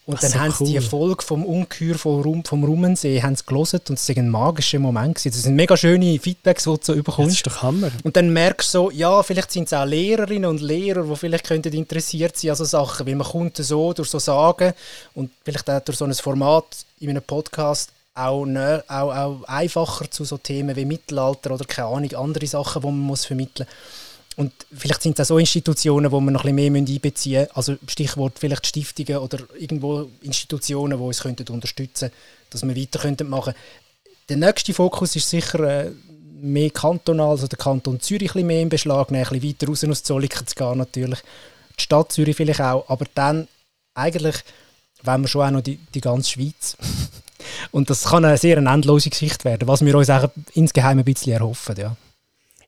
[0.06, 0.68] und dann haben cool.
[0.68, 4.30] sie die Folge vom Ungeheuer vom, Rum, vom Rummensee haben sie und es war ein
[4.30, 5.16] magischer Moment.
[5.16, 5.32] Gewesen.
[5.32, 7.32] Das sind mega schöne Feedbacks, die du so bekommst.
[7.32, 7.90] Das ist doch Hammer.
[8.04, 11.46] Und dann merkst du so, ja, vielleicht sind es auch Lehrerinnen und Lehrer, die vielleicht
[11.46, 14.74] könnten interessiert sein an so Sachen, weil man kommt so durch so Sagen
[15.14, 16.66] und vielleicht auch durch so ein Format
[17.00, 21.88] in einem Podcast auch, ne, auch, auch einfacher zu so Themen wie Mittelalter oder keine
[21.88, 24.03] Ahnung, andere Sachen, die man muss vermitteln muss.
[24.36, 27.56] Und vielleicht sind es auch so Institutionen, wo wir noch ein bisschen mehr einbeziehen müssen.
[27.56, 32.18] Also Stichwort vielleicht Stiftungen oder irgendwo Institutionen, die uns könnten unterstützen könnten,
[32.50, 33.54] dass wir weiter könnten machen
[34.30, 35.92] Der nächste Fokus ist sicher äh,
[36.42, 40.04] mehr kantonal, also der Kanton Zürich ein mehr in Beschlag ein bisschen weiter raus aus
[40.04, 41.20] Zolliken zu gehen natürlich.
[41.78, 43.48] Die Stadt Zürich vielleicht auch, aber dann
[43.94, 44.44] eigentlich
[45.04, 46.78] wollen wir schon auch noch die, die ganze Schweiz.
[47.72, 51.34] Und das kann eine sehr endlose Geschichte werden, was wir uns auch insgeheim ein bisschen
[51.34, 51.96] erhoffen, ja.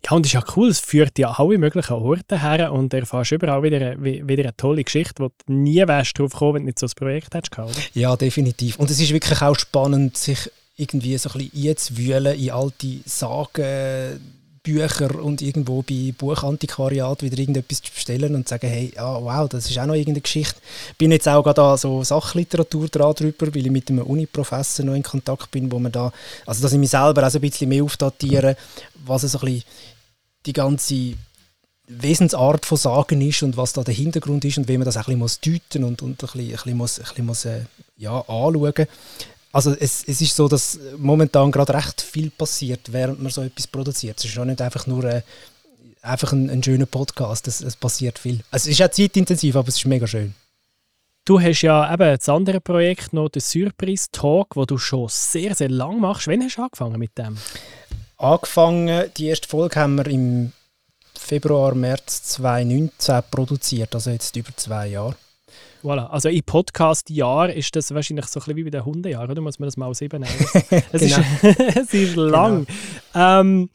[0.06, 3.32] Ja, und ist ja cool, es führt ja alle möglichen Orte her und du erfährst
[3.32, 6.80] überall wieder, wieder eine tolle Geschichte, wo du nie wärst drauf gekommen, wenn du nicht
[6.80, 7.72] so ein Projekt hättest oder?
[7.96, 8.78] Ja, definitiv.
[8.78, 14.20] Und es ist wirklich auch spannend, sich irgendwie so ein bisschen einzuwühlen in alte Sagen,
[14.62, 19.48] Bücher und irgendwo bei Buchantiquariat wieder irgendetwas zu bestellen und zu sagen, hey, ah, wow,
[19.48, 20.60] das ist auch noch irgendeine Geschichte.
[20.90, 24.84] Ich bin jetzt auch gerade an so Sachliteratur dran drüber, weil ich mit einem Uni-Professor
[24.84, 26.12] noch in Kontakt bin, wo man da,
[26.48, 28.58] also dass ich mich selber auch so ein bisschen mehr aufdatiere,
[29.06, 29.64] was so ein bisschen
[30.46, 31.14] die ganze
[31.88, 35.04] Wesensart von Sagen ist und was da der Hintergrund ist und wie man das ein
[35.04, 35.40] bisschen muss
[35.76, 37.62] und, und ein bisschen, ein bisschen muss, ein bisschen muss, äh,
[37.98, 38.88] ja, anschauen
[39.56, 43.68] also es, es ist so, dass momentan gerade recht viel passiert, während man so etwas
[43.68, 44.20] produziert.
[44.20, 45.22] Es ist auch nicht einfach nur äh,
[46.02, 48.42] einfach ein, ein schöner Podcast, es, es passiert viel.
[48.52, 50.36] Also es ist auch zeitintensiv, aber es ist mega schön.
[51.24, 55.56] Du hast ja eben das andere Projekt noch, den Surprise Talk, wo du schon sehr,
[55.56, 56.28] sehr lang machst.
[56.28, 57.38] Wann hast du angefangen mit dem?
[58.18, 60.54] Angefangen, die erste Folge haben wir im
[61.18, 65.16] Februar, März 2019 produziert, also jetzt über zwei Jahre.
[65.84, 66.08] Voilà.
[66.08, 69.42] Also im Podcast-Jahr ist das wahrscheinlich so ein bisschen wie bei den Hundejahren, oder?
[69.42, 70.48] Muss man das mal sieben nehmen?
[70.92, 71.18] Es genau.
[71.42, 72.66] ist, es ist lang.
[73.14, 73.42] Genau.
[73.42, 73.70] Ähm,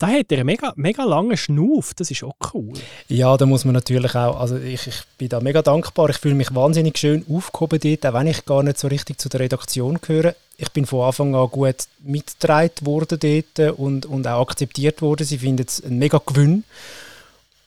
[0.00, 2.72] da hat er einen mega, mega langen Schnuff, das ist auch cool.
[3.08, 6.34] Ja, da muss man natürlich auch, also ich, ich bin da mega dankbar, ich fühle
[6.34, 10.00] mich wahnsinnig schön aufgehoben dort, auch wenn ich gar nicht so richtig zu der Redaktion
[10.00, 10.34] gehöre.
[10.56, 15.26] Ich bin von Anfang an gut mitgetragen worden dort und, und auch akzeptiert worden.
[15.26, 16.64] Sie finden es ein mega Gewinn.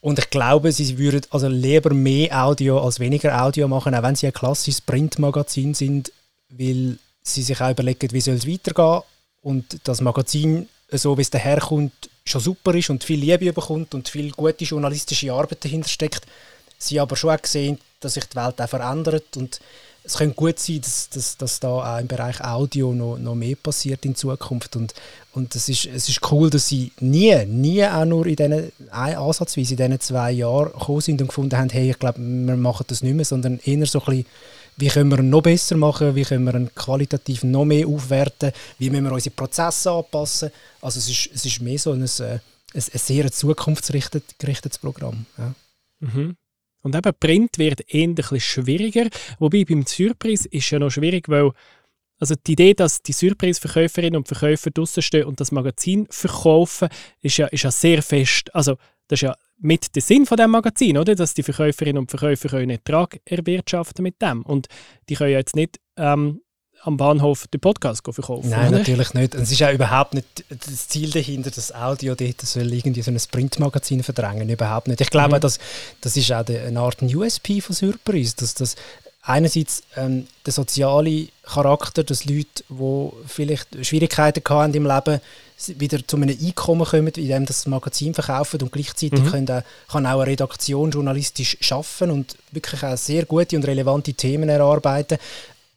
[0.02, 4.16] Und ich glaube, sie würden also lieber mehr Audio als weniger Audio machen, auch wenn
[4.16, 6.12] sie ein klassisches Printmagazin sind,
[6.50, 9.04] weil sie sich auch überlegen, wie soll es weitergehen.
[9.42, 14.10] Und das Magazin, so wie es daherkommt, schon super ist und viel Liebe bekommt und
[14.10, 16.26] viel gute journalistische Arbeit dahinter steckt,
[16.78, 19.60] sie aber schon auch gesehen, dass sich die Welt auch verändert und
[20.06, 23.56] es könnte gut sein, dass, dass, dass da auch im Bereich Audio noch, noch mehr
[23.56, 24.94] passiert in Zukunft und,
[25.32, 29.74] und es, ist, es ist cool, dass sie nie, nie auch nur in diesen, ansatzweise
[29.74, 33.02] in diesen zwei Jahren gekommen sind und gefunden haben, hey, ich glaube, wir machen das
[33.02, 34.26] nicht mehr, sondern eher so ein bisschen
[34.76, 38.52] wie können wir ihn noch besser machen, wie können wir ihn qualitativ noch mehr aufwerten,
[38.80, 40.50] wie müssen wir unsere Prozesse anpassen.
[40.82, 42.08] Also es ist, es ist mehr so ein, ein,
[42.74, 45.26] ein sehr zukunftsgerichtetes Programm.
[45.38, 45.54] Ja.
[46.00, 46.36] Mhm.
[46.84, 47.82] Und eben Print wird
[48.16, 49.08] bisschen schwieriger,
[49.40, 51.52] wobei beim Surprise ist ja noch schwierig, weil
[52.20, 56.88] also die Idee, dass die Surprise-Verkäuferinnen und Verkäufer draußen stehen und das Magazin verkaufen,
[57.22, 58.54] ist ja, ist ja sehr fest.
[58.56, 58.78] Also
[59.08, 61.16] das ist ja mit der Sinn von dem Magazin, oder?
[61.16, 64.68] Dass die Verkäuferinnen und Verkäufer können Ertrag erwirtschaften mit dem und
[65.10, 66.43] die können ja jetzt nicht ähm,
[66.86, 68.50] am Bahnhof den Podcast verkaufen.
[68.50, 68.80] Nein, oder?
[68.80, 69.36] natürlich nicht.
[69.36, 73.12] Und es ist ja überhaupt nicht das Ziel dahinter, das Audio dort soll irgendwie so
[73.12, 74.50] ein Printmagazin verdrängen.
[74.50, 75.00] Überhaupt nicht.
[75.00, 75.42] Ich glaube, mhm.
[75.42, 75.60] das,
[76.02, 78.76] das ist auch eine Art USP von Surprise, dass das
[79.22, 85.22] einerseits ähm, der soziale Charakter, dass Leute, die vielleicht Schwierigkeiten hatten im Leben,
[85.78, 89.32] wieder zu einem Einkommen kommen, indem das Magazin verkaufen und gleichzeitig mhm.
[89.32, 94.50] können, kann auch eine Redaktion journalistisch schaffen und wirklich auch sehr gute und relevante Themen
[94.50, 95.18] erarbeiten.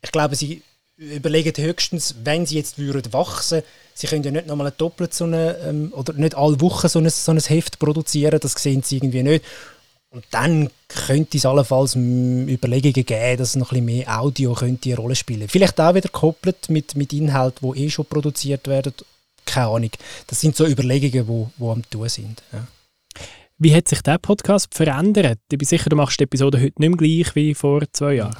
[0.02, 0.62] Ich glaube, sie
[0.96, 3.62] überlegen höchstens, wenn sie jetzt würden wachsen
[3.96, 7.08] sie können ja nicht nochmal doppelt so eine, ähm, oder nicht alle Wochen so ein,
[7.08, 9.44] so ein Heft produzieren, das sehen sie irgendwie nicht.
[10.10, 14.96] Und dann könnte es allenfalls Überlegungen geben, dass noch ein bisschen mehr Audio könnte eine
[14.98, 18.94] Rolle spielen Vielleicht auch wieder gekoppelt mit, mit Inhalten, die eh schon produziert werden.
[19.44, 19.90] Keine Ahnung.
[20.26, 22.42] Das sind so Überlegungen, die wo, wo am tun sind.
[22.52, 22.66] Ja.
[23.58, 25.38] Wie hat sich der Podcast verändert?
[25.50, 28.36] Ich bin sicher, du machst die Episode heute nicht mehr gleich wie vor zwei Jahren.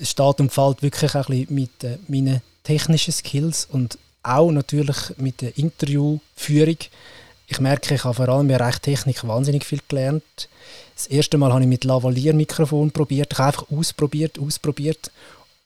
[0.00, 4.96] Es steht und fällt wirklich ein bisschen mit äh, meinen technischen Skills und auch natürlich
[5.18, 6.78] mit der Interviewführung.
[7.46, 10.48] Ich merke, ich habe vor allem in Bereich Technik wahnsinnig viel gelernt.
[10.96, 13.34] Das erste Mal habe ich mit Lavalier-Mikrofon probiert.
[13.34, 15.10] Ich habe einfach ausprobiert, ausprobiert.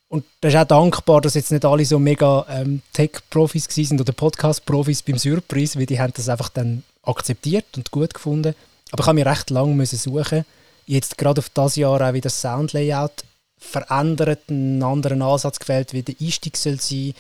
[0.09, 4.13] Und das ist auch dankbar, dass jetzt nicht alle so mega ähm, Tech-Profis sind oder
[4.13, 8.57] Podcast-Profis beim Surprise, weil die haben das einfach dann akzeptiert und gut gefunden.
[8.91, 10.45] Aber ich habe mich recht lange müssen suchen.
[10.87, 13.25] Jetzt gerade auf das Jahr auch wieder das Soundlayout
[13.59, 17.15] verändert, einen anderen Ansatz gewählt, wie der Einstieg soll sein,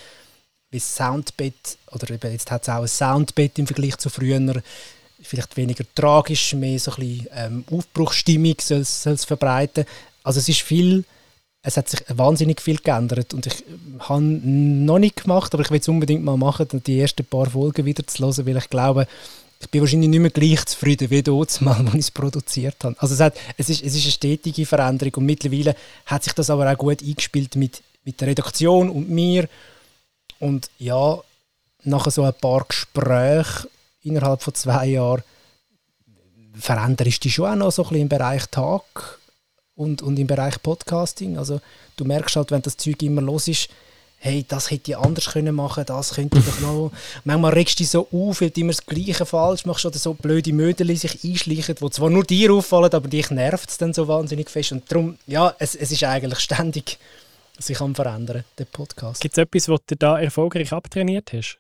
[0.71, 4.63] wie das Soundbett, oder eben jetzt hat es auch ein Soundbett im Vergleich zu früher,
[5.23, 9.85] vielleicht weniger tragisch, mehr so ein bisschen ähm, Aufbruchsstimmung soll es verbreiten.
[10.23, 11.05] Also es ist viel,
[11.63, 13.65] es hat sich wahnsinnig viel geändert und ich
[14.01, 17.85] habe noch nicht gemacht, aber ich will es unbedingt mal machen, die ersten paar Folgen
[17.85, 19.09] wieder zu hören, weil ich glaube,
[19.61, 22.97] ich bin wahrscheinlich nicht mehr gleich zufrieden wie dort mal, als ich es produziert habe.
[22.99, 25.75] Also es, hat, es, ist, es ist eine stetige Veränderung und mittlerweile
[26.07, 29.49] hat sich das aber auch gut eingespielt mit, mit der Redaktion und mir
[30.39, 31.19] und ja,
[31.85, 33.69] nach so ein paar Gesprächen
[34.03, 35.23] innerhalb von zwei Jahren
[36.55, 39.19] veränderst du dich schon auch noch so ein bisschen im Bereich Tag
[39.75, 41.39] und, und im Bereich Podcasting.
[41.39, 41.61] Also
[41.97, 43.69] du merkst halt, wenn das Zeug immer los ist,
[44.19, 46.93] hey, das hätte ich anders können machen, das könnte ich doch noch.
[47.25, 50.15] Manchmal regst du dich so auf, weil du immer das Gleiche falsch machst oder so
[50.15, 54.09] blöde Mödel sich einschleichen, die zwar nur dir auffallen, aber dich nervt es dann so
[54.09, 54.73] wahnsinnig fest.
[54.73, 56.99] Und darum, ja, es, es ist eigentlich ständig
[57.59, 59.21] sich am verändern, der Podcast.
[59.21, 61.59] Gibt es etwas, was du da erfolgreich abtrainiert hast?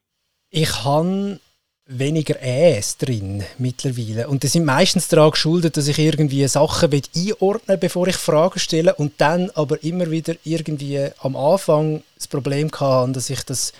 [0.50, 1.40] Ich habe
[1.88, 4.28] weniger Äs drin mittlerweile.
[4.28, 8.94] Und das sind meistens daran geschuldet, dass ich irgendwie Sachen einordnen bevor ich Fragen stelle
[8.94, 13.72] und dann aber immer wieder irgendwie am Anfang das Problem hatte, dass ich das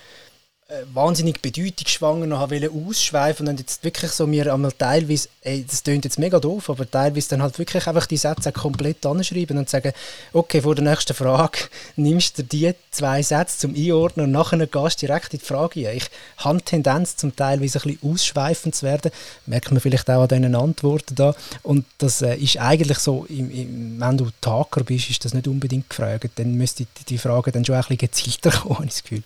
[0.92, 6.18] wahnsinnig bedeutungsschwanger noch ausschweifen und jetzt wirklich so mir einmal teilweise, ey, das klingt jetzt
[6.18, 9.92] mega doof, aber teilweise dann halt wirklich einfach die Sätze komplett anschreiben und sagen,
[10.34, 11.58] okay, vor der nächsten Frage
[11.96, 15.88] nimmst du die zwei Sätze zum Einordnen und nachher gehst du direkt in die Frage
[15.88, 15.96] ein.
[15.96, 19.10] Ich habe Tendenz, zum Teilweise ein bisschen ausschweifend zu werden,
[19.46, 24.18] merkt man vielleicht auch an diesen Antworten da und das äh, ist eigentlich so, wenn
[24.18, 27.74] du Taker bist, ist das nicht unbedingt gefragt, dann müsste die, die Frage dann schon
[27.74, 29.22] ein bisschen gezielter kommen, habe ich das Gefühl.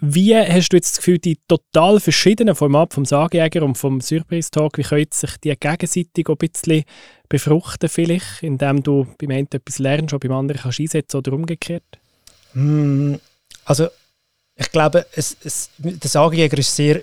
[0.00, 4.50] Wie hast du jetzt das Gefühl, die total verschiedenen Formate vom Sagjäger und vom Surprise
[4.50, 6.84] Talk, wie können sich die gegenseitig ein bisschen
[7.28, 11.84] befruchten vielleicht, indem du beim einen etwas lernst und beim anderen kannst einsetzen oder umgekehrt?
[12.54, 13.14] Mm,
[13.64, 13.88] also
[14.56, 17.02] ich glaube, es, es, der Sagjäger ist sehr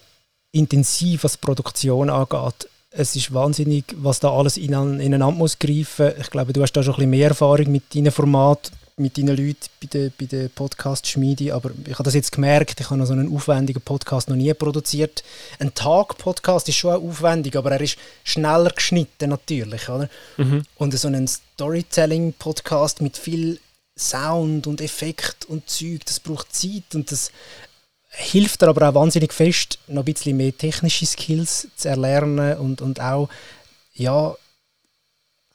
[0.51, 2.69] intensiv, was die Produktion angeht.
[2.91, 6.11] Es ist wahnsinnig, was da alles ineinander muss greifen.
[6.19, 9.35] Ich glaube, du hast da schon ein bisschen mehr Erfahrung mit deinem Format mit deinen
[9.35, 13.05] Leuten bei der, bei der Podcast-Schmiede, aber ich habe das jetzt gemerkt, ich habe noch
[13.05, 15.23] so einen aufwendigen Podcast noch nie produziert.
[15.59, 20.09] Ein Tag-Podcast ist schon aufwendig, aber er ist schneller geschnitten natürlich, oder?
[20.37, 20.63] Mhm.
[20.75, 23.59] Und so ein Storytelling-Podcast mit viel
[23.97, 27.31] Sound und Effekt und Zeug, das braucht Zeit und das
[28.09, 32.81] hilft dir aber auch wahnsinnig fest, noch ein bisschen mehr technische Skills zu erlernen und,
[32.81, 33.29] und auch
[33.93, 34.35] ja,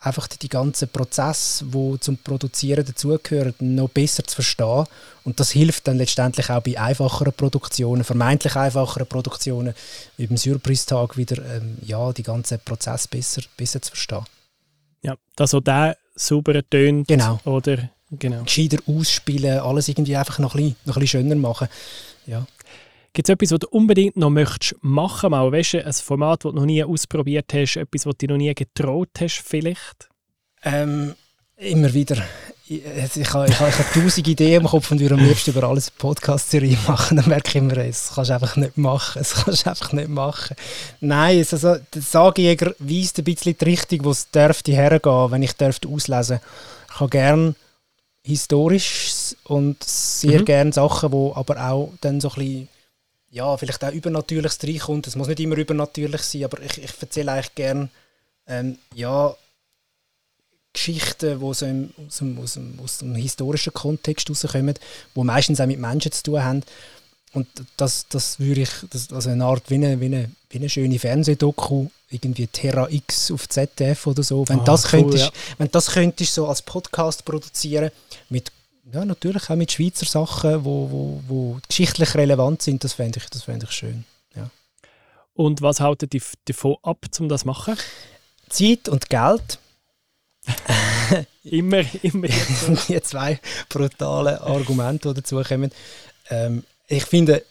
[0.05, 4.85] einfach die ganzen Prozesse, die zum Produzieren dazugehören, noch besser zu verstehen.
[5.25, 9.75] Und das hilft dann letztendlich auch bei einfacheren Produktionen, vermeintlich einfacheren Produktionen,
[10.17, 14.25] wie beim Surprise-Tag wieder, ähm, ja, die ganzen Prozesse besser, besser zu verstehen.
[15.03, 17.09] Ja, dass auch der sauber tönt.
[17.09, 17.41] Genau.
[17.45, 18.43] Oder, genau.
[18.45, 21.69] Gescheiter ausspielen, alles irgendwie einfach noch ein bisschen, noch ein bisschen schöner machen.
[22.27, 22.47] Ja.
[23.15, 25.53] Gibt es etwas, was du unbedingt noch möchtest machen mal?
[25.53, 28.53] Weißt du, ein Format, das du noch nie ausprobiert hast, etwas, was du noch nie
[28.53, 30.09] getraut hast vielleicht?
[30.65, 31.15] Ähm,
[31.57, 32.17] immer wieder.
[32.67, 35.53] Ich, ich, habe, ich, habe, ich habe tausend Ideen im Kopf und würde am liebsten
[35.53, 37.17] über alles eine Podcast-Serie machen.
[37.17, 39.19] Dann merke ich immer, das kannst du einfach nicht machen.
[39.21, 40.57] Das kannst du einfach nicht machen.
[40.99, 45.53] Nein, also, der Sagjäger weist ein bisschen die Richtung, wo es dürfte hergehen, wenn ich
[45.53, 46.41] dürfte auslesen.
[46.93, 47.55] Ich habe gerne
[48.25, 50.45] historisch und sehr mhm.
[50.47, 52.69] gerne Sachen, wo aber auch dann so ein bisschen
[53.35, 55.09] ja, vielleicht auch Übernatürliches reinkommt.
[55.09, 57.89] Es muss nicht immer übernatürlich sein, aber ich, ich erzähle eigentlich gerne
[58.47, 59.35] ähm, ja,
[60.73, 64.77] Geschichten, die so im, aus, dem, aus, dem, aus dem historischen Kontext herauskommen,
[65.17, 66.63] die meistens auch mit Menschen zu tun haben.
[67.33, 70.69] Und das, das würde ich, das, also eine Art wie eine, wie eine, wie eine
[70.69, 75.33] schöne Fernsehdoku, irgendwie Terra X auf ZDF oder so, wenn, oh, das, cool, könntest, ja.
[75.59, 77.91] wenn das könntest so als Podcast produzieren,
[78.29, 78.53] mit
[78.93, 83.29] ja, natürlich auch mit Schweizer Sachen, wo, wo, wo geschichtlich relevant sind, das fände ich,
[83.31, 84.05] das ich schön.
[84.37, 84.51] Ja.
[85.33, 87.77] Und was haltet ihr davon ab, um das zu machen?
[88.49, 89.59] Zeit und Geld.
[91.45, 92.29] immer, immer.
[92.89, 95.71] die zwei brutalen Argumente, die dazu kommen.
[96.29, 97.43] Ähm, ich finde,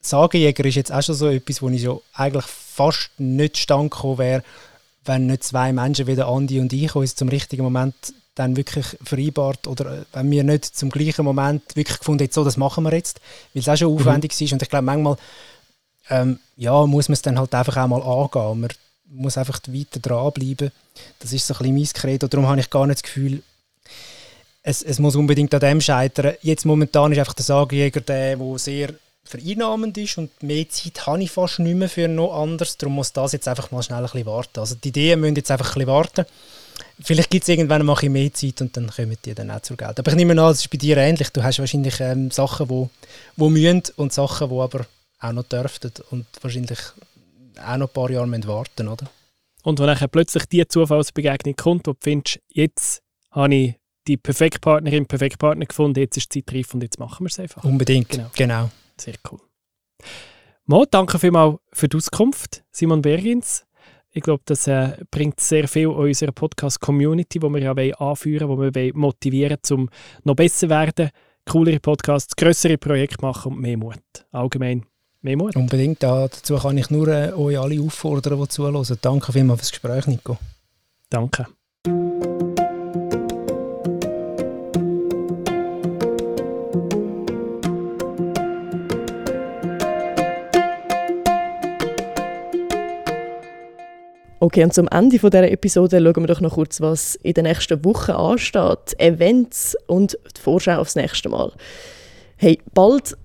[0.00, 4.44] Sagejäger ist jetzt auch schon so etwas, wo ich so eigentlich fast nicht stand wäre,
[5.04, 7.94] wenn nicht zwei Menschen wie der Andi und ich uns zum richtigen Moment
[8.36, 12.44] dann wirklich vereinbart oder äh, wenn wir nicht zum gleichen Moment wirklich gefunden haben, so,
[12.44, 13.20] das machen wir jetzt,
[13.52, 13.98] weil es auch schon mhm.
[13.98, 14.44] aufwendig mhm.
[14.44, 15.16] ist und ich glaube, manchmal
[16.08, 18.60] ähm, ja, muss man es dann halt einfach auch mal angehen.
[18.60, 18.70] Man
[19.08, 20.70] muss einfach weiter dranbleiben.
[21.18, 22.28] Das ist so ein bisschen mein Credo.
[22.28, 23.42] Darum habe ich gar nicht das Gefühl,
[24.62, 26.34] es, es muss unbedingt an dem scheitern.
[26.42, 31.22] Jetzt momentan ist einfach der Sagjäger der, der sehr vereinnahmend ist und mehr Zeit habe
[31.22, 32.76] ich fast nicht mehr für noch anderes.
[32.76, 34.60] Darum muss das jetzt einfach mal schnell ein bisschen warten.
[34.60, 36.26] Also die Ideen müssen jetzt einfach ein bisschen warten.
[37.00, 39.76] Vielleicht gibt es irgendwann mal ein mehr Zeit und dann kommen die dann auch zur
[39.76, 39.98] Geld.
[39.98, 41.30] Aber ich nehme an, es ist bei dir ähnlich.
[41.30, 42.90] Du hast wahrscheinlich ähm, Sachen, die wo,
[43.36, 44.86] wo müssen und Sachen, die aber
[45.20, 46.78] auch noch dürften und wahrscheinlich
[47.64, 49.06] auch noch ein paar Jahre müssen warten oder?
[49.62, 53.02] Und wenn dann plötzlich die Zufallsbegegnung kommt, wo du findest, jetzt
[53.32, 53.74] habe ich
[54.06, 57.30] die perfekte Partnerin, perfekten Partner gefunden, jetzt ist die Zeit reif und jetzt machen wir
[57.30, 57.64] es einfach.
[57.64, 58.30] Unbedingt, genau.
[58.34, 58.70] genau.
[58.96, 59.40] Sehr cool.
[60.66, 63.64] Mo, danke vielmals für die Auskunft, Simon Bergins.
[64.16, 68.72] Ich glaube, das äh, bringt sehr viel unserer Podcast-Community, die wir ja wollen anführen wollen,
[68.72, 69.90] die wir wollen motivieren um
[70.24, 71.10] noch besser zu werden,
[71.44, 74.00] coolere Podcasts, größere Projekte machen und mehr Mut.
[74.32, 74.86] Allgemein
[75.20, 75.54] mehr Mut.
[75.54, 76.02] Unbedingt.
[76.02, 78.86] Ja, dazu kann ich nur äh, euch alle auffordern, die zuhören.
[79.02, 80.38] Danke vielmals fürs Gespräch, Nico.
[81.10, 81.46] Danke.
[94.46, 97.84] Okay, und zum Ende dieser Episode schauen wir doch noch kurz, was in den nächsten
[97.84, 98.94] Wochen ansteht.
[98.96, 101.50] Events und die Vorschau aufs nächste Mal.
[102.36, 103.16] Hey, bald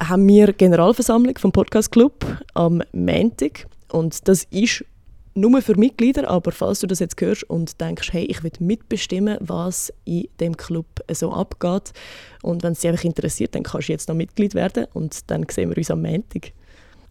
[0.00, 3.66] haben wir Generalversammlung vom Podcast Club am Montag.
[3.92, 4.86] Und das ist
[5.34, 9.36] nur für Mitglieder, aber falls du das jetzt hörst und denkst, hey, ich will mitbestimmen,
[9.40, 11.92] was in dem Club so abgeht.
[12.40, 15.44] Und wenn es dich einfach interessiert, dann kannst du jetzt noch Mitglied werden und dann
[15.46, 16.52] sehen wir uns am Montag.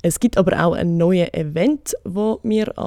[0.02, 2.78] Es gibt aber auch ein neues Event, das wir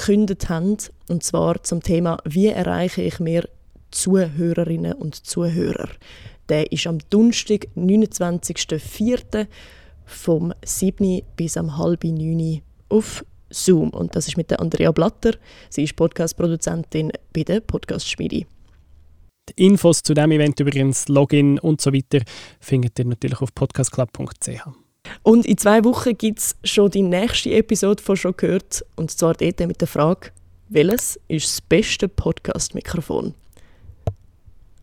[0.00, 0.76] angekündigt haben,
[1.08, 3.48] und zwar zum Thema «Wie erreiche ich mehr
[3.90, 5.88] Zuhörerinnen und Zuhörer?»
[6.48, 9.46] Der ist am Donnerstag, 29.04.
[10.04, 11.22] vom 7.
[11.36, 12.62] bis am halb 9.
[12.88, 13.90] auf Zoom.
[13.90, 15.32] Und das ist mit der Andrea Blatter.
[15.68, 18.46] Sie ist Podcast-Produzentin bei der Podcast-Schmiede.
[19.48, 22.24] Die Infos zu diesem Event, übrigens Login und so weiter,
[22.58, 24.89] findet ihr natürlich auf podcastclub.ch.
[25.22, 28.84] Und in zwei Wochen gibt es schon die nächste Episode von «Schon gehört».
[28.96, 30.30] Und zwar dort mit der Frage,
[30.68, 33.34] welches ist das beste Podcast-Mikrofon?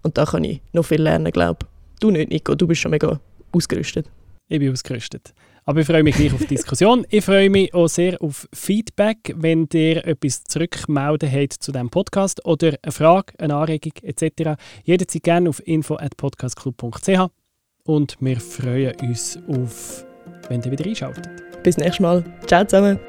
[0.04, 2.00] Und da kann ich noch viel lernen, glaube ich.
[2.00, 3.20] Du nicht, Nico, du bist schon mega
[3.52, 4.08] ausgerüstet.
[4.48, 5.34] Ich bin ausgerüstet.
[5.66, 7.06] Aber ich freue mich gleich auf die Diskussion.
[7.10, 12.46] Ich freue mich auch sehr auf Feedback, wenn ihr etwas zurückmelden habt zu diesem Podcast
[12.46, 14.58] oder eine Frage, eine Anregung etc.
[14.86, 17.30] Jederzeit gerne auf info.podcastclub.ch
[17.84, 20.07] und wir freuen uns auf,
[20.50, 21.28] wenn ihr wieder einschaltet.
[21.64, 22.24] Bis nächstes Mal.
[22.46, 23.00] Ciao zusammen.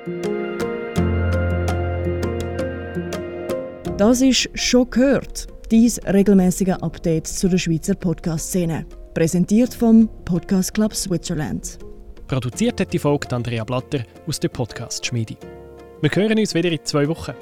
[3.97, 8.87] Das ist «Schon gehört», dies regelmäßige Update zu der Schweizer Podcast-Szene.
[9.15, 11.79] Präsentiert vom Podcast Club Switzerland.
[12.29, 15.37] Produziert hat die Folge Andrea Blatter aus der Podcast-Schmiede.
[16.01, 17.33] Wir hören uns wieder in zwei Wochen.